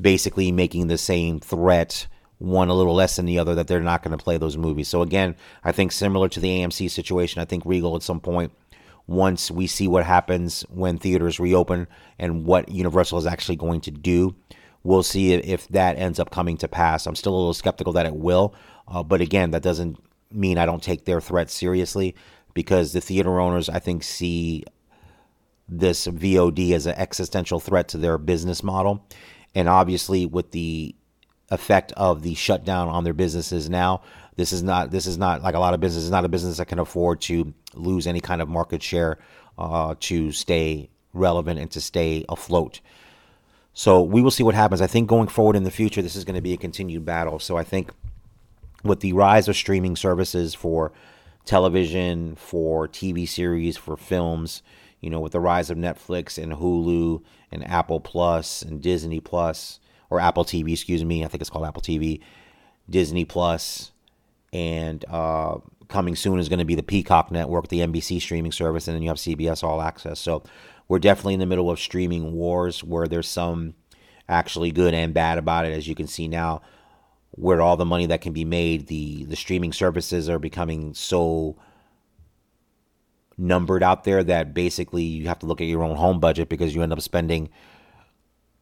basically 0.00 0.52
making 0.52 0.86
the 0.86 0.98
same 0.98 1.40
threat, 1.40 2.06
one 2.38 2.68
a 2.68 2.74
little 2.74 2.94
less 2.94 3.16
than 3.16 3.26
the 3.26 3.38
other, 3.38 3.54
that 3.54 3.66
they're 3.66 3.80
not 3.80 4.02
going 4.02 4.16
to 4.16 4.22
play 4.22 4.36
those 4.36 4.56
movies. 4.56 4.88
So 4.88 5.02
again, 5.02 5.36
I 5.64 5.72
think 5.72 5.92
similar 5.92 6.28
to 6.28 6.40
the 6.40 6.48
AMC 6.48 6.90
situation, 6.90 7.40
I 7.40 7.44
think 7.44 7.64
Regal 7.64 7.96
at 7.96 8.02
some 8.02 8.20
point 8.20 8.52
once 9.06 9.50
we 9.50 9.66
see 9.66 9.86
what 9.86 10.04
happens 10.04 10.62
when 10.68 10.98
theaters 10.98 11.38
reopen 11.38 11.86
and 12.18 12.44
what 12.44 12.68
Universal 12.68 13.18
is 13.18 13.26
actually 13.26 13.56
going 13.56 13.80
to 13.80 13.90
do 13.90 14.34
We'll 14.86 15.02
see 15.02 15.32
if 15.32 15.66
that 15.68 15.98
ends 15.98 16.20
up 16.20 16.30
coming 16.30 16.56
to 16.58 16.68
pass. 16.68 17.06
I'm 17.06 17.16
still 17.16 17.34
a 17.34 17.36
little 17.36 17.54
skeptical 17.54 17.92
that 17.94 18.06
it 18.06 18.14
will. 18.14 18.54
Uh, 18.86 19.02
but 19.02 19.20
again, 19.20 19.50
that 19.50 19.62
doesn't 19.64 19.98
mean 20.30 20.58
I 20.58 20.64
don't 20.64 20.82
take 20.82 21.06
their 21.06 21.20
threat 21.20 21.50
seriously 21.50 22.14
because 22.54 22.92
the 22.92 23.00
theater 23.00 23.40
owners, 23.40 23.68
I 23.68 23.80
think, 23.80 24.04
see 24.04 24.62
this 25.68 26.06
VOD 26.06 26.70
as 26.70 26.86
an 26.86 26.94
existential 26.94 27.58
threat 27.58 27.88
to 27.88 27.98
their 27.98 28.16
business 28.16 28.62
model. 28.62 29.04
And 29.56 29.68
obviously, 29.68 30.24
with 30.24 30.52
the 30.52 30.94
effect 31.50 31.92
of 31.92 32.22
the 32.22 32.34
shutdown 32.34 32.88
on 32.88 33.04
their 33.04 33.14
businesses 33.14 33.70
now, 33.70 34.02
this 34.36 34.52
is 34.52 34.62
not 34.62 34.90
this 34.90 35.06
is 35.06 35.16
not 35.16 35.42
like 35.42 35.54
a 35.54 35.58
lot 35.58 35.74
of 35.74 35.80
businesses. 35.80 36.10
Not 36.10 36.24
a 36.24 36.28
business 36.28 36.58
that 36.58 36.68
can 36.68 36.78
afford 36.78 37.20
to 37.22 37.54
lose 37.74 38.06
any 38.06 38.20
kind 38.20 38.42
of 38.42 38.48
market 38.48 38.82
share 38.82 39.18
uh, 39.58 39.94
to 40.00 40.32
stay 40.32 40.90
relevant 41.12 41.58
and 41.58 41.70
to 41.70 41.80
stay 41.80 42.24
afloat. 42.28 42.80
So 43.72 44.02
we 44.02 44.22
will 44.22 44.30
see 44.30 44.42
what 44.42 44.54
happens. 44.54 44.80
I 44.80 44.86
think 44.86 45.08
going 45.08 45.28
forward 45.28 45.56
in 45.56 45.64
the 45.64 45.70
future, 45.70 46.02
this 46.02 46.16
is 46.16 46.24
going 46.24 46.34
to 46.34 46.42
be 46.42 46.52
a 46.52 46.58
continued 46.58 47.04
battle. 47.04 47.38
So 47.38 47.56
I 47.56 47.64
think 47.64 47.90
with 48.82 49.00
the 49.00 49.12
rise 49.12 49.48
of 49.48 49.56
streaming 49.56 49.96
services 49.96 50.54
for 50.54 50.92
television, 51.44 52.36
for 52.36 52.88
TV 52.88 53.28
series, 53.28 53.76
for 53.76 53.96
films, 53.96 54.62
you 55.00 55.10
know, 55.10 55.20
with 55.20 55.32
the 55.32 55.40
rise 55.40 55.70
of 55.70 55.78
Netflix 55.78 56.42
and 56.42 56.54
Hulu 56.54 57.22
and 57.52 57.66
Apple 57.66 58.00
Plus 58.00 58.62
and 58.62 58.80
Disney 58.80 59.20
Plus, 59.20 59.78
or 60.10 60.20
Apple 60.20 60.44
TV, 60.44 60.72
excuse 60.72 61.04
me, 61.04 61.24
I 61.24 61.28
think 61.28 61.40
it's 61.40 61.50
called 61.50 61.66
Apple 61.66 61.82
TV, 61.82 62.20
Disney 62.88 63.24
Plus, 63.24 63.92
and 64.52 65.04
uh, 65.08 65.58
coming 65.88 66.16
soon 66.16 66.38
is 66.38 66.48
going 66.48 66.58
to 66.58 66.64
be 66.64 66.74
the 66.74 66.82
Peacock 66.82 67.30
Network, 67.30 67.68
the 67.68 67.80
NBC 67.80 68.20
streaming 68.20 68.52
service, 68.52 68.88
and 68.88 68.94
then 68.94 69.02
you 69.02 69.08
have 69.08 69.18
CBS 69.18 69.62
All 69.62 69.82
Access. 69.82 70.18
So 70.18 70.42
we're 70.88 70.98
definitely 70.98 71.34
in 71.34 71.40
the 71.40 71.46
middle 71.46 71.70
of 71.70 71.78
streaming 71.78 72.32
wars 72.32 72.82
where 72.84 73.06
there's 73.06 73.28
some 73.28 73.74
actually 74.28 74.72
good 74.72 74.94
and 74.94 75.14
bad 75.14 75.38
about 75.38 75.66
it. 75.66 75.72
As 75.72 75.88
you 75.88 75.94
can 75.94 76.06
see 76.06 76.28
now, 76.28 76.62
where 77.32 77.60
all 77.60 77.76
the 77.76 77.84
money 77.84 78.06
that 78.06 78.20
can 78.20 78.32
be 78.32 78.44
made, 78.44 78.86
the 78.86 79.24
the 79.24 79.36
streaming 79.36 79.72
services 79.72 80.28
are 80.28 80.38
becoming 80.38 80.94
so 80.94 81.56
numbered 83.38 83.82
out 83.82 84.04
there 84.04 84.24
that 84.24 84.54
basically 84.54 85.02
you 85.02 85.28
have 85.28 85.38
to 85.38 85.46
look 85.46 85.60
at 85.60 85.66
your 85.66 85.82
own 85.82 85.96
home 85.96 86.18
budget 86.18 86.48
because 86.48 86.74
you 86.74 86.82
end 86.82 86.92
up 86.92 87.00
spending 87.00 87.50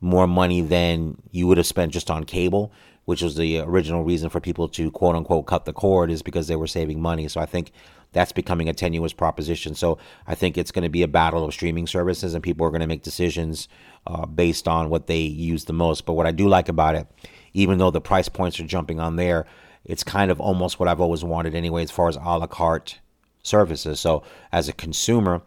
more 0.05 0.27
money 0.27 0.61
than 0.61 1.17
you 1.31 1.47
would 1.47 1.57
have 1.57 1.67
spent 1.67 1.93
just 1.93 2.11
on 2.11 2.25
cable, 2.25 2.71
which 3.07 3.23
was 3.23 3.37
the 3.37 3.59
original 3.61 4.05
reason 4.05 4.29
for 4.29 4.39
people 4.39 4.69
to 4.69 4.91
quote 4.91 5.17
unquote 5.17 5.47
cut 5.47 5.65
the 5.65 5.73
cord 5.73 6.11
is 6.11 6.23
because 6.23 6.47
they 6.47 6.57
were 6.57 6.67
saving 6.67 7.01
money. 7.01 7.27
So 7.27 7.41
I 7.41 7.47
think 7.47 7.73
that's 8.13 8.31
becoming 8.31 8.69
a 8.69 8.75
tenuous 8.75 9.15
proposition. 9.15 9.75
So 9.75 9.99
I 10.27 10.35
think 10.35 10.57
it's 10.57 10.71
going 10.71 10.83
to 10.85 10.91
be 10.91 11.03
a 11.03 11.09
battle 11.09 11.45
of 11.45 11.53
streaming 11.55 11.87
services, 11.87 12.35
and 12.35 12.45
people 12.45 12.67
are 12.67 12.71
going 12.71 12.83
to 12.83 12.87
make 12.87 13.03
decisions 13.03 13.67
uh, 14.07 14.27
based 14.27 14.69
on 14.69 14.91
what 14.91 15.07
they 15.07 15.21
use 15.21 15.65
the 15.65 15.73
most. 15.73 16.05
But 16.05 16.13
what 16.13 16.27
I 16.27 16.33
do 16.33 16.49
like 16.49 16.69
about 16.69 16.95
it, 16.95 17.07
even 17.55 17.79
though 17.79 17.91
the 17.91 18.01
price 18.01 18.29
points 18.29 18.61
are 18.61 18.67
jumping 18.67 19.01
on 19.01 19.17
there, 19.17 19.47
it's 19.85 20.05
kind 20.05 20.31
of 20.31 20.41
almost 20.41 20.79
what 20.79 20.89
I've 20.89 21.01
always 21.01 21.25
wanted 21.25 21.55
anyway, 21.55 21.83
as 21.83 21.91
far 21.91 22.09
as 22.09 22.17
a 22.17 22.39
la 22.39 22.47
carte 22.47 23.01
services. 23.43 24.01
So 24.01 24.23
as 24.53 24.69
a 24.69 24.73
consumer, 24.73 25.43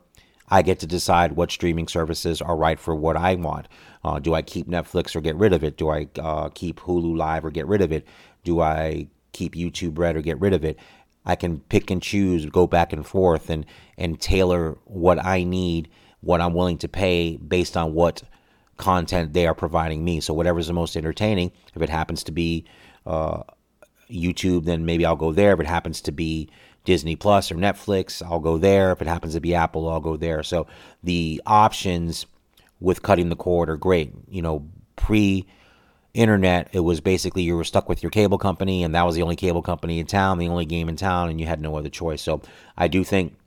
I 0.50 0.62
get 0.62 0.80
to 0.80 0.88
decide 0.88 1.34
what 1.34 1.52
streaming 1.52 1.88
services 1.88 2.42
are 2.42 2.56
right 2.56 2.80
for 2.80 2.96
what 2.96 3.18
I 3.18 3.36
want. 3.36 3.68
Uh, 4.04 4.20
do 4.20 4.34
I 4.34 4.42
keep 4.42 4.68
Netflix 4.68 5.16
or 5.16 5.22
get 5.22 5.36
rid 5.36 5.54
of 5.54 5.64
it? 5.64 5.78
Do 5.78 5.90
I 5.90 6.08
uh, 6.18 6.50
keep 6.50 6.80
Hulu 6.80 7.18
Live 7.18 7.44
or 7.44 7.52
get 7.52 7.68
rid 7.68 7.82
of 7.82 7.92
it? 7.92 8.08
Do 8.44 8.62
I 8.62 9.08
keep 9.34 9.56
YouTube 9.56 9.98
Red 9.98 10.16
or 10.16 10.22
get 10.22 10.40
rid 10.40 10.54
of 10.54 10.64
it? 10.64 10.80
I 11.26 11.36
can 11.36 11.60
pick 11.60 11.92
and 11.92 12.02
choose, 12.02 12.46
go 12.46 12.68
back 12.68 12.94
and 12.94 13.06
forth, 13.06 13.50
and 13.50 13.66
and 13.98 14.20
tailor 14.20 14.78
what 14.86 15.24
I 15.24 15.44
need, 15.44 15.90
what 16.22 16.40
I'm 16.40 16.54
willing 16.54 16.78
to 16.80 16.88
pay 16.88 17.36
based 17.36 17.76
on 17.76 17.94
what 17.94 18.24
content 18.78 19.34
they 19.34 19.46
are 19.46 19.54
providing 19.56 20.06
me. 20.06 20.22
So 20.22 20.34
whatever's 20.34 20.68
the 20.68 20.74
most 20.74 20.96
entertaining, 20.96 21.52
if 21.76 21.82
it 21.82 21.90
happens 21.90 22.24
to 22.24 22.32
be 22.32 22.64
uh, 23.06 23.44
YouTube, 24.10 24.64
then 24.64 24.86
maybe 24.86 25.06
I'll 25.06 25.18
go 25.18 25.34
there. 25.34 25.52
If 25.52 25.60
it 25.60 25.68
happens 25.68 26.00
to 26.02 26.14
be 26.14 26.50
Disney 26.88 27.18
Plus 27.18 27.52
or 27.52 27.56
Netflix, 27.56 28.26
I'll 28.26 28.40
go 28.40 28.58
there. 28.58 28.94
If 28.94 29.02
it 29.02 29.10
happens 29.10 29.34
to 29.34 29.42
be 29.42 29.54
Apple, 29.54 29.90
I'll 29.90 30.00
go 30.00 30.16
there. 30.16 30.42
So 30.42 30.68
the 31.04 31.42
options 31.46 32.26
with 32.80 33.04
cutting 33.04 33.28
the 33.28 33.36
cord 33.36 33.70
are 33.70 33.76
great. 33.76 34.14
You 34.30 34.42
know, 34.42 34.66
pre 34.96 35.46
internet, 36.14 36.70
it 36.72 36.80
was 36.80 37.02
basically 37.02 37.44
you 37.44 37.58
were 37.58 37.66
stuck 37.66 37.90
with 37.90 38.02
your 38.02 38.10
cable 38.10 38.38
company, 38.38 38.86
and 38.86 38.96
that 38.96 39.06
was 39.06 39.16
the 39.16 39.22
only 39.22 39.36
cable 39.36 39.62
company 39.62 40.00
in 40.00 40.08
town, 40.08 40.38
the 40.38 40.48
only 40.48 40.64
game 40.64 40.88
in 40.88 40.96
town, 40.96 41.30
and 41.30 41.42
you 41.42 41.46
had 41.46 41.60
no 41.60 41.76
other 41.76 41.90
choice. 41.90 42.22
So 42.22 42.42
I 42.78 42.88
do 42.88 43.04
think 43.04 43.38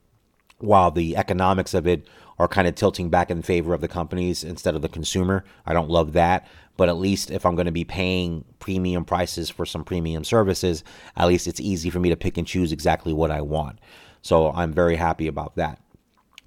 while 0.59 0.91
the 0.91 1.17
economics 1.17 1.73
of 1.73 1.87
it 1.87 2.07
are 2.37 2.47
kind 2.47 2.67
of 2.67 2.75
tilting 2.75 3.09
back 3.09 3.31
in 3.31 3.41
favor 3.41 3.73
of 3.73 3.81
the 3.81 3.87
companies 3.87 4.43
instead 4.43 4.75
of 4.75 4.83
the 4.83 4.87
consumer, 4.87 5.43
I 5.65 5.73
don't 5.73 5.89
love 5.89 6.13
that. 6.13 6.47
But 6.77 6.89
at 6.89 6.97
least 6.97 7.31
if 7.31 7.45
I'm 7.45 7.55
going 7.55 7.65
to 7.65 7.71
be 7.71 7.83
paying 7.83 8.45
premium 8.59 9.05
prices 9.05 9.49
for 9.49 9.65
some 9.65 9.83
premium 9.83 10.23
services, 10.23 10.83
at 11.15 11.27
least 11.27 11.47
it's 11.47 11.59
easy 11.59 11.89
for 11.89 11.99
me 11.99 12.09
to 12.09 12.15
pick 12.15 12.37
and 12.37 12.47
choose 12.47 12.71
exactly 12.71 13.13
what 13.13 13.31
I 13.31 13.41
want. 13.41 13.79
So 14.21 14.51
I'm 14.51 14.73
very 14.73 14.95
happy 14.95 15.27
about 15.27 15.55
that. 15.55 15.81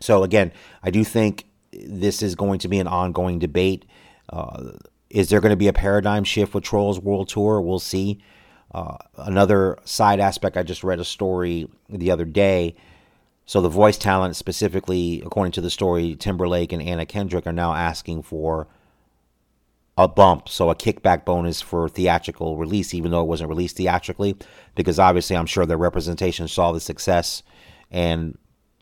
So 0.00 0.22
again, 0.22 0.52
I 0.82 0.90
do 0.90 1.04
think 1.04 1.44
this 1.72 2.22
is 2.22 2.34
going 2.34 2.58
to 2.60 2.68
be 2.68 2.78
an 2.78 2.86
ongoing 2.86 3.38
debate. 3.38 3.84
Uh, 4.28 4.72
is 5.10 5.28
there 5.28 5.40
going 5.40 5.50
to 5.50 5.56
be 5.56 5.68
a 5.68 5.72
paradigm 5.72 6.24
shift 6.24 6.54
with 6.54 6.64
Trolls 6.64 6.98
World 6.98 7.28
Tour? 7.28 7.60
We'll 7.60 7.78
see. 7.78 8.20
Uh, 8.74 8.96
another 9.16 9.78
side 9.84 10.18
aspect, 10.18 10.56
I 10.56 10.64
just 10.64 10.82
read 10.82 10.98
a 10.98 11.04
story 11.04 11.68
the 11.88 12.10
other 12.10 12.24
day. 12.24 12.74
So 13.46 13.60
the 13.60 13.68
voice 13.68 13.98
talent, 13.98 14.36
specifically 14.36 15.22
according 15.24 15.52
to 15.52 15.60
the 15.60 15.70
story, 15.70 16.16
Timberlake 16.16 16.72
and 16.72 16.82
Anna 16.82 17.06
Kendrick 17.06 17.46
are 17.46 17.52
now 17.52 17.74
asking 17.74 18.22
for 18.22 18.66
a 19.96 20.08
bump, 20.08 20.48
so 20.48 20.70
a 20.70 20.74
kickback 20.74 21.24
bonus 21.24 21.60
for 21.60 21.88
theatrical 21.88 22.56
release, 22.56 22.94
even 22.94 23.10
though 23.10 23.20
it 23.20 23.28
wasn't 23.28 23.48
released 23.48 23.76
theatrically, 23.76 24.36
because 24.74 24.98
obviously 24.98 25.36
I'm 25.36 25.46
sure 25.46 25.66
their 25.66 25.76
representation 25.76 26.48
saw 26.48 26.72
the 26.72 26.80
success 26.80 27.42
and 27.90 28.36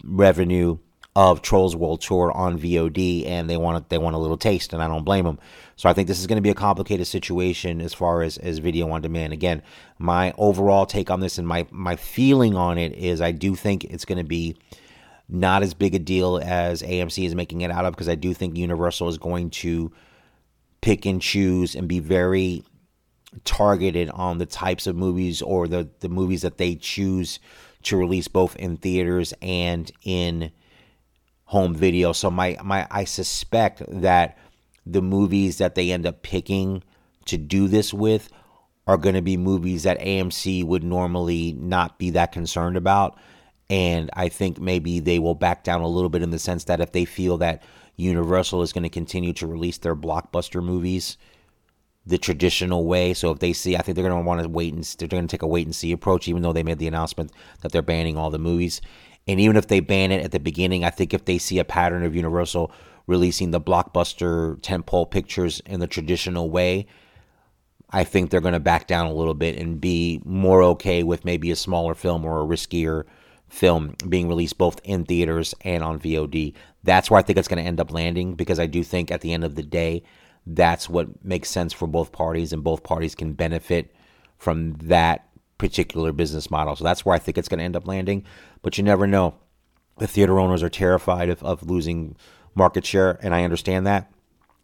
revenue 0.05 0.79
of 1.14 1.42
Trolls 1.42 1.77
World 1.77 2.01
Tour 2.01 2.33
on 2.33 2.59
VOD, 2.59 3.27
and 3.27 3.51
they 3.51 3.59
want 3.59 3.90
they 3.90 3.98
want 3.98 4.16
a 4.16 4.18
little 4.18 4.38
taste, 4.38 4.72
and 4.72 4.83
I 4.83 4.88
don't 4.88 5.05
blame 5.05 5.27
them. 5.27 5.38
So 5.77 5.88
I 5.88 5.92
think 5.92 6.09
this 6.09 6.18
is 6.18 6.27
going 6.27 6.37
to 6.37 6.42
be 6.42 6.51
a 6.51 6.55
complicated 6.55 7.07
situation 7.07 7.83
as 7.83 7.92
far 7.92 8.22
as 8.22 8.38
as 8.38 8.59
video 8.59 8.90
on 8.90 9.03
demand. 9.03 9.35
Again, 9.35 9.62
my 9.98 10.33
overall 10.38 10.87
take 10.87 11.11
on 11.11 11.20
this 11.20 11.37
and 11.37 11.46
my 11.46 11.66
my 11.70 11.96
feeling 11.96 12.57
on 12.57 12.79
it 12.79 12.94
is 12.94 13.20
I 13.20 13.33
do 13.33 13.55
think 13.55 13.85
it's 13.85 14.07
going 14.07 14.18
to 14.18 14.25
be 14.25 14.57
not 15.29 15.62
as 15.62 15.75
big 15.75 15.94
a 15.94 15.98
deal 15.98 16.38
as 16.42 16.83
AMC 16.83 17.27
is 17.27 17.35
making 17.35 17.61
it 17.61 17.70
out 17.70 17.85
of 17.85 17.92
because 17.92 18.09
I 18.09 18.14
do 18.14 18.33
think 18.33 18.57
Universal 18.57 19.09
is 19.09 19.18
going 19.18 19.51
to 19.51 19.92
pick 20.83 21.07
and 21.07 21.23
choose 21.23 21.75
and 21.75 21.88
be 21.88 22.01
very 22.01 22.64
targeted 23.45 24.11
on 24.11 24.37
the 24.37 24.47
types 24.47 24.87
of 24.87 24.95
movies 24.95 25.40
or 25.40 25.66
the, 25.66 25.88
the 26.01 26.09
movies 26.09 26.42
that 26.42 26.59
they 26.59 26.75
choose 26.75 27.40
to 27.85 27.97
release 27.97 28.29
both 28.29 28.55
in 28.57 28.77
theaters 28.77 29.33
and 29.40 29.90
in 30.05 30.53
home 31.45 31.75
video. 31.75 32.12
So 32.12 32.31
my 32.31 32.57
my 32.62 32.87
I 32.90 33.05
suspect 33.05 33.83
that 33.88 34.38
the 34.85 35.03
movies 35.03 35.59
that 35.59 35.75
they 35.75 35.90
end 35.90 36.07
up 36.07 36.23
picking 36.23 36.83
to 37.27 37.38
do 37.38 37.68
this 37.68 37.95
with 37.95 38.29
are 38.87 38.97
going 38.97 39.14
to 39.14 39.23
be 39.23 39.37
movies 39.37 39.85
that 39.85 40.01
AMC 40.01 40.64
would 40.64 40.83
normally 40.83 41.53
not 41.53 41.99
be 41.99 42.11
that 42.11 42.33
concerned 42.33 42.77
about. 42.77 43.18
And 43.71 44.11
I 44.14 44.29
think 44.29 44.61
maybe 44.61 44.99
they 44.99 45.18
will 45.18 45.37
back 45.37 45.62
down 45.62 45.83
a 45.83 45.88
little 45.88 46.11
bit 46.11 46.23
in 46.23 46.31
the 46.31 46.38
sense 46.38 46.64
that 46.64 46.81
if 46.81 46.92
they 46.92 47.05
feel 47.05 47.38
that 47.38 47.62
Universal 47.96 48.62
is 48.62 48.72
going 48.72 48.83
to 48.83 48.88
continue 48.88 49.33
to 49.35 49.46
release 49.46 49.78
their 49.78 49.96
blockbuster 49.96 50.62
movies 50.62 51.16
the 52.05 52.18
traditional 52.18 52.85
way. 52.85 53.14
So 53.14 53.31
if 53.31 53.38
they 53.38 53.52
see, 53.52 53.76
I 53.76 53.83
think 53.83 53.94
they're 53.94 54.09
going 54.09 54.22
to 54.22 54.26
want 54.26 54.42
to 54.42 54.48
wait 54.48 54.74
and 54.74 54.83
they're 54.85 55.09
going 55.09 55.26
to 55.26 55.31
take 55.31 55.42
a 55.42 55.46
wait 55.46 55.66
and 55.66 55.74
see 55.74 55.92
approach, 55.92 56.28
even 56.28 56.42
though 56.42 56.52
they 56.52 56.62
made 56.62 56.78
the 56.78 56.88
announcement 56.88 57.33
that 57.61 57.72
they're 57.72 57.83
banning 57.83 58.16
all 58.16 58.31
the 58.31 58.38
movies. 58.38 58.81
And 59.28 59.38
even 59.38 59.57
if 59.57 59.68
they 59.68 59.81
ban 59.81 60.11
it 60.11 60.24
at 60.24 60.33
the 60.33 60.40
beginning, 60.40 60.85
I 60.85 60.90
think 60.90 61.14
if 61.14 61.24
they 61.24 61.38
see 61.38 61.59
a 61.59 61.64
pattern 61.64 62.02
of 62.02 62.16
Universal 62.16 62.72
releasing 63.07 63.50
the 63.50 63.61
blockbuster 63.61 64.57
tentpole 64.61 65.11
pictures 65.11 65.61
in 65.66 65.81
the 65.81 65.87
traditional 65.87 66.50
way, 66.50 66.87
I 67.90 68.05
think 68.05 68.31
they're 68.31 68.40
going 68.40 68.55
to 68.55 68.61
back 68.61 68.87
down 68.87 69.07
a 69.07 69.12
little 69.12 69.35
bit 69.35 69.59
and 69.59 69.81
be 69.81 70.20
more 70.24 70.62
okay 70.62 71.02
with 71.02 71.24
maybe 71.24 71.50
a 71.50 71.57
smaller 71.57 71.94
film 71.94 72.24
or 72.24 72.40
a 72.40 72.44
riskier 72.44 73.05
film 73.48 73.94
being 74.09 74.28
released 74.28 74.57
both 74.57 74.81
in 74.83 75.05
theaters 75.05 75.55
and 75.61 75.85
on 75.85 76.00
VOD. 76.00 76.55
That's 76.85 77.11
where 77.11 77.18
I 77.18 77.23
think 77.23 77.38
it's 77.38 77.49
going 77.49 77.62
to 77.62 77.68
end 77.68 77.81
up 77.81 77.92
landing 77.92 78.35
because 78.35 78.59
I 78.59 78.66
do 78.66 78.83
think 78.83 79.11
at 79.11 79.21
the 79.21 79.33
end 79.33 79.45
of 79.45 79.55
the 79.55 79.62
day, 79.62 80.03
that's 80.47 80.88
what 80.88 81.25
makes 81.25 81.51
sense 81.51 81.73
for 81.73 81.87
both 81.87 82.12
parties 82.12 82.53
and 82.53 82.64
both 82.64 82.83
parties 82.83 83.14
can 83.14 83.33
benefit 83.35 83.95
from 84.37 84.73
that 84.75 85.29
particular 85.59 86.11
business 86.11 86.51
model. 86.51 86.75
So 86.75 86.83
that's 86.83 87.07
where 87.07 87.14
I 87.14 87.21
think 87.21 87.38
it's 87.38 87.49
going 87.49 87.59
to 87.59 87.64
end 87.64 87.77
up 87.77 87.87
landing. 87.87 88.25
But 88.62 88.77
you 88.77 88.85
never 88.85 89.07
know. 89.07 89.35
The 89.99 90.09
theater 90.09 90.40
owners 90.40 90.62
are 90.62 90.68
terrified 90.68 91.29
of, 91.29 91.42
of 91.45 91.62
losing 91.62 92.16
market 92.55 92.85
share, 92.85 93.18
and 93.23 93.35
I 93.35 93.45
understand 93.45 93.87
that. 93.87 94.11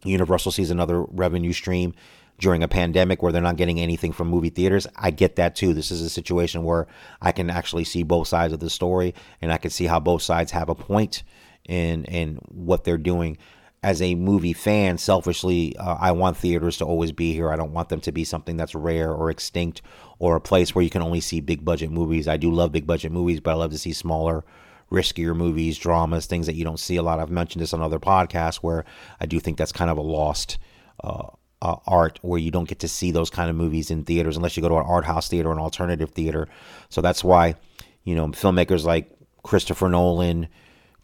Universal 0.02 0.52
sees 0.52 0.70
another 0.70 1.02
revenue 1.02 1.52
stream 1.52 1.94
during 2.38 2.62
a 2.62 2.68
pandemic 2.68 3.22
where 3.22 3.32
they're 3.32 3.42
not 3.42 3.56
getting 3.56 3.80
anything 3.80 4.12
from 4.12 4.28
movie 4.28 4.50
theaters. 4.50 4.86
I 4.96 5.10
get 5.10 5.36
that 5.36 5.56
too. 5.56 5.74
This 5.74 5.90
is 5.90 6.02
a 6.02 6.10
situation 6.10 6.62
where 6.62 6.86
I 7.20 7.32
can 7.32 7.50
actually 7.50 7.84
see 7.84 8.02
both 8.02 8.28
sides 8.28 8.52
of 8.52 8.60
the 8.60 8.70
story 8.70 9.14
and 9.42 9.52
I 9.52 9.58
can 9.58 9.70
see 9.70 9.86
how 9.86 9.98
both 10.00 10.22
sides 10.22 10.52
have 10.52 10.68
a 10.68 10.74
point 10.74 11.24
in 11.68 12.04
in 12.04 12.40
what 12.48 12.84
they're 12.84 12.98
doing. 12.98 13.38
As 13.80 14.02
a 14.02 14.16
movie 14.16 14.54
fan, 14.54 14.98
selfishly, 14.98 15.76
uh, 15.76 15.96
I 16.00 16.10
want 16.10 16.36
theaters 16.36 16.78
to 16.78 16.84
always 16.84 17.12
be 17.12 17.32
here. 17.32 17.52
I 17.52 17.56
don't 17.56 17.72
want 17.72 17.90
them 17.90 18.00
to 18.00 18.10
be 18.10 18.24
something 18.24 18.56
that's 18.56 18.74
rare 18.74 19.12
or 19.12 19.30
extinct 19.30 19.82
or 20.18 20.34
a 20.34 20.40
place 20.40 20.74
where 20.74 20.82
you 20.82 20.90
can 20.90 21.02
only 21.02 21.20
see 21.20 21.40
big 21.40 21.64
budget 21.64 21.92
movies. 21.92 22.26
I 22.26 22.38
do 22.38 22.50
love 22.50 22.72
big 22.72 22.88
budget 22.88 23.12
movies, 23.12 23.38
but 23.38 23.52
I 23.52 23.54
love 23.54 23.70
to 23.70 23.78
see 23.78 23.92
smaller, 23.92 24.44
riskier 24.90 25.36
movies, 25.36 25.78
dramas, 25.78 26.26
things 26.26 26.46
that 26.46 26.56
you 26.56 26.64
don't 26.64 26.80
see 26.80 26.96
a 26.96 27.02
lot. 27.02 27.20
I've 27.20 27.30
mentioned 27.30 27.62
this 27.62 27.72
on 27.72 27.80
other 27.80 28.00
podcasts 28.00 28.56
where 28.56 28.84
I 29.20 29.26
do 29.26 29.38
think 29.38 29.58
that's 29.58 29.70
kind 29.70 29.92
of 29.92 29.96
a 29.96 30.02
lost 30.02 30.58
uh, 31.04 31.28
uh, 31.62 31.76
art 31.86 32.18
where 32.22 32.40
you 32.40 32.50
don't 32.50 32.68
get 32.68 32.80
to 32.80 32.88
see 32.88 33.12
those 33.12 33.30
kind 33.30 33.48
of 33.48 33.54
movies 33.54 33.92
in 33.92 34.04
theaters 34.04 34.36
unless 34.36 34.56
you 34.56 34.62
go 34.62 34.68
to 34.68 34.76
an 34.76 34.86
art 34.86 35.04
house 35.04 35.28
theater 35.28 35.50
or 35.50 35.52
an 35.52 35.58
alternative 35.60 36.10
theater. 36.10 36.48
So 36.88 37.00
that's 37.00 37.22
why, 37.22 37.54
you 38.02 38.16
know, 38.16 38.28
filmmakers 38.28 38.84
like 38.84 39.10
Christopher 39.44 39.88
Nolan, 39.88 40.48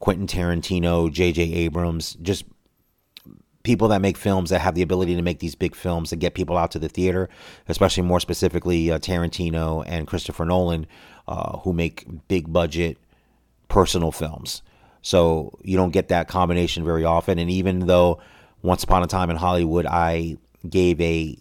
Quentin 0.04 0.26
Tarantino, 0.26 1.10
J.J. 1.10 1.42
Abrams, 1.54 2.12
just 2.20 2.44
people 3.62 3.88
that 3.88 4.02
make 4.02 4.18
films 4.18 4.50
that 4.50 4.60
have 4.60 4.74
the 4.74 4.82
ability 4.82 5.16
to 5.16 5.22
make 5.22 5.38
these 5.38 5.54
big 5.54 5.74
films 5.74 6.12
and 6.12 6.20
get 6.20 6.34
people 6.34 6.58
out 6.58 6.70
to 6.72 6.78
the 6.78 6.90
theater, 6.90 7.30
especially 7.68 8.02
more 8.02 8.20
specifically 8.20 8.90
uh, 8.90 8.98
Tarantino 8.98 9.82
and 9.86 10.06
Christopher 10.06 10.44
Nolan, 10.44 10.86
uh, 11.26 11.56
who 11.60 11.72
make 11.72 12.06
big 12.28 12.52
budget 12.52 12.98
personal 13.68 14.12
films. 14.12 14.60
So 15.00 15.58
you 15.62 15.78
don't 15.78 15.90
get 15.90 16.08
that 16.08 16.28
combination 16.28 16.84
very 16.84 17.06
often. 17.06 17.38
And 17.38 17.50
even 17.50 17.86
though 17.86 18.20
Once 18.60 18.84
Upon 18.84 19.02
a 19.02 19.06
Time 19.06 19.30
in 19.30 19.36
Hollywood, 19.36 19.86
I 19.86 20.36
gave 20.68 21.00
a 21.00 21.38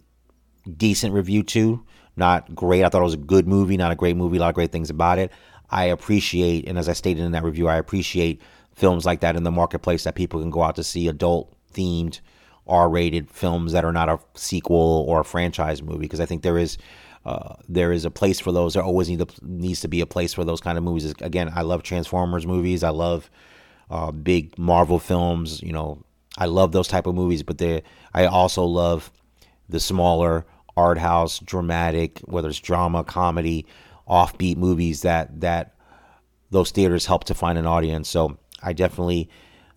decent 0.78 1.14
review 1.14 1.44
to, 1.44 1.84
not 2.16 2.56
great. 2.56 2.86
I 2.86 2.88
thought 2.88 3.02
it 3.02 3.04
was 3.04 3.16
a 3.16 3.18
good 3.18 3.46
movie, 3.46 3.76
not 3.76 3.92
a 3.92 3.96
great 3.96 4.16
movie, 4.16 4.38
a 4.38 4.40
lot 4.40 4.50
of 4.50 4.56
great 4.56 4.72
things 4.72 4.90
about 4.90 5.20
it. 5.20 5.34
I 5.74 5.86
appreciate, 5.86 6.68
and 6.70 6.78
as 6.78 6.88
I 6.88 6.94
stated 6.94 7.24
in 7.24 7.32
that 7.32 7.44
review, 7.44 7.68
I 7.68 7.78
appreciate 7.78 8.40
films 8.76 9.08
like 9.08 9.22
that 9.22 9.36
in 9.36 9.44
the 9.44 9.50
marketplace 9.50 10.04
that 10.04 10.14
people 10.14 10.40
can 10.40 10.52
go 10.52 10.62
out 10.62 10.76
to 10.76 10.84
see 10.84 11.08
adult 11.08 11.52
themed 11.74 12.20
R 12.68 12.88
rated 12.88 13.28
films 13.32 13.72
that 13.72 13.84
are 13.84 13.92
not 13.92 14.08
a 14.08 14.20
sequel 14.36 15.04
or 15.08 15.22
a 15.22 15.26
franchise 15.26 15.82
movie 15.82 16.02
because 16.02 16.20
I 16.20 16.28
think 16.28 16.44
there 16.44 16.60
is 16.60 16.78
uh, 17.26 17.56
there 17.68 17.92
is 17.92 18.06
a 18.06 18.12
place 18.12 18.40
for 18.40 18.52
those. 18.52 18.76
There 18.76 18.84
always 18.84 19.10
need 19.10 19.20
to, 19.20 19.28
needs 19.42 19.82
to 19.82 19.88
be 19.88 20.02
a 20.02 20.06
place 20.06 20.32
for 20.32 20.44
those 20.44 20.62
kind 20.62 20.78
of 20.78 20.84
movies. 20.84 21.12
Again, 21.22 21.52
I 21.56 21.64
love 21.64 21.82
Transformers 21.82 22.46
movies. 22.46 22.84
I 22.84 22.90
love 22.90 23.32
uh, 23.90 24.12
big 24.12 24.56
Marvel 24.60 25.00
films. 25.00 25.60
You 25.64 25.74
know, 25.74 26.04
I 26.38 26.46
love 26.46 26.72
those 26.72 26.88
type 26.88 27.08
of 27.08 27.16
movies, 27.16 27.42
but 27.42 27.58
they 27.58 27.82
I 28.14 28.26
also 28.28 28.64
love 28.64 29.12
the 29.70 29.80
smaller 29.80 30.46
art 30.78 31.00
house, 31.00 31.40
dramatic, 31.40 32.20
whether 32.20 32.50
it's 32.50 32.60
drama, 32.60 33.04
comedy, 33.04 33.66
offbeat 34.08 34.58
movies 34.58 35.02
that 35.02 35.42
that 35.42 35.74
those 36.52 36.72
theaters 36.72 37.06
help 37.06 37.24
to 37.26 37.34
find 37.34 37.58
an 37.58 37.66
audience. 37.66 38.10
So 38.10 38.38
I 38.62 38.74
definitely 38.74 39.30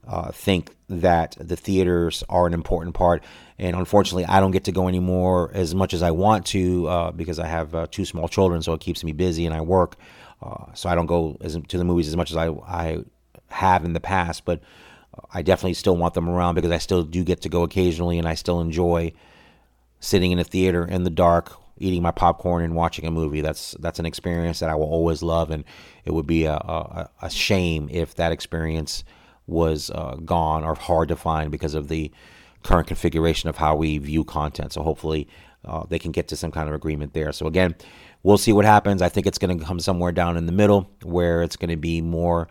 uh, 0.06 0.30
think 0.30 0.74
that 0.88 1.36
the 1.40 1.56
theaters 1.56 2.22
are 2.28 2.46
an 2.46 2.54
important 2.54 2.94
part. 2.94 3.24
And 3.58 3.74
unfortunately, 3.74 4.26
I 4.26 4.40
don't 4.40 4.50
get 4.50 4.64
to 4.64 4.72
go 4.72 4.86
anymore 4.86 5.50
as 5.54 5.74
much 5.74 5.94
as 5.94 6.02
I 6.02 6.10
want 6.10 6.46
to 6.46 6.86
uh, 6.86 7.10
because 7.10 7.38
I 7.38 7.46
have 7.46 7.74
uh, 7.74 7.86
two 7.90 8.04
small 8.04 8.28
children, 8.28 8.62
so 8.62 8.74
it 8.74 8.80
keeps 8.80 9.02
me 9.02 9.12
busy 9.12 9.46
and 9.46 9.54
I 9.54 9.62
work. 9.62 9.96
Uh, 10.40 10.66
so 10.74 10.88
I 10.88 10.94
don't 10.94 11.06
go 11.06 11.38
as, 11.40 11.58
to 11.68 11.78
the 11.78 11.84
movies 11.84 12.08
as 12.08 12.16
much 12.16 12.30
as 12.30 12.36
I, 12.36 12.50
I 12.50 12.98
have 13.48 13.84
in 13.84 13.94
the 13.94 14.00
past, 14.00 14.44
but 14.44 14.60
I 15.32 15.42
definitely 15.42 15.74
still 15.74 15.96
want 15.96 16.14
them 16.14 16.28
around 16.28 16.56
because 16.56 16.70
I 16.70 16.78
still 16.78 17.02
do 17.02 17.24
get 17.24 17.40
to 17.42 17.48
go 17.48 17.62
occasionally 17.62 18.18
and 18.18 18.28
I 18.28 18.34
still 18.34 18.60
enjoy 18.60 19.12
sitting 19.98 20.30
in 20.30 20.38
a 20.38 20.44
theater 20.44 20.84
in 20.84 21.04
the 21.04 21.10
dark 21.10 21.58
eating 21.78 22.02
my 22.02 22.10
popcorn 22.10 22.64
and 22.64 22.74
watching 22.74 23.06
a 23.06 23.10
movie. 23.10 23.40
That's 23.40 23.76
that's 23.80 23.98
an 23.98 24.06
experience 24.06 24.60
that 24.60 24.70
I 24.70 24.74
will 24.74 24.86
always 24.86 25.22
love, 25.22 25.50
and 25.50 25.64
it 26.04 26.12
would 26.12 26.26
be 26.26 26.44
a, 26.44 26.54
a, 26.54 27.10
a 27.22 27.30
shame 27.30 27.88
if 27.90 28.14
that 28.14 28.32
experience 28.32 29.04
was 29.46 29.90
uh, 29.90 30.16
gone 30.24 30.64
or 30.64 30.74
hard 30.74 31.08
to 31.08 31.16
find 31.16 31.50
because 31.50 31.74
of 31.74 31.88
the 31.88 32.10
current 32.62 32.88
configuration 32.88 33.48
of 33.48 33.56
how 33.56 33.76
we 33.76 33.98
view 33.98 34.24
content. 34.24 34.72
So 34.72 34.82
hopefully 34.82 35.28
uh, 35.64 35.84
they 35.88 35.98
can 35.98 36.12
get 36.12 36.28
to 36.28 36.36
some 36.36 36.50
kind 36.50 36.68
of 36.68 36.74
agreement 36.74 37.12
there. 37.12 37.32
So 37.32 37.46
again, 37.46 37.76
we'll 38.24 38.38
see 38.38 38.52
what 38.52 38.64
happens. 38.64 39.02
I 39.02 39.08
think 39.08 39.26
it's 39.26 39.38
going 39.38 39.56
to 39.56 39.64
come 39.64 39.78
somewhere 39.78 40.10
down 40.10 40.36
in 40.36 40.46
the 40.46 40.52
middle 40.52 40.90
where 41.04 41.42
it's 41.42 41.56
going 41.56 41.70
to 41.70 41.76
be 41.76 42.00
more 42.00 42.48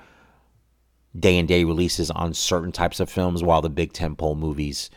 day 1.20 1.38
and 1.38 1.48
day 1.48 1.64
releases 1.66 2.12
on 2.12 2.34
certain 2.34 2.72
types 2.72 3.00
of 3.00 3.10
films, 3.10 3.44
while 3.44 3.62
the 3.62 3.70
big 3.70 3.92
tentpole 3.92 4.38
movies 4.38 4.90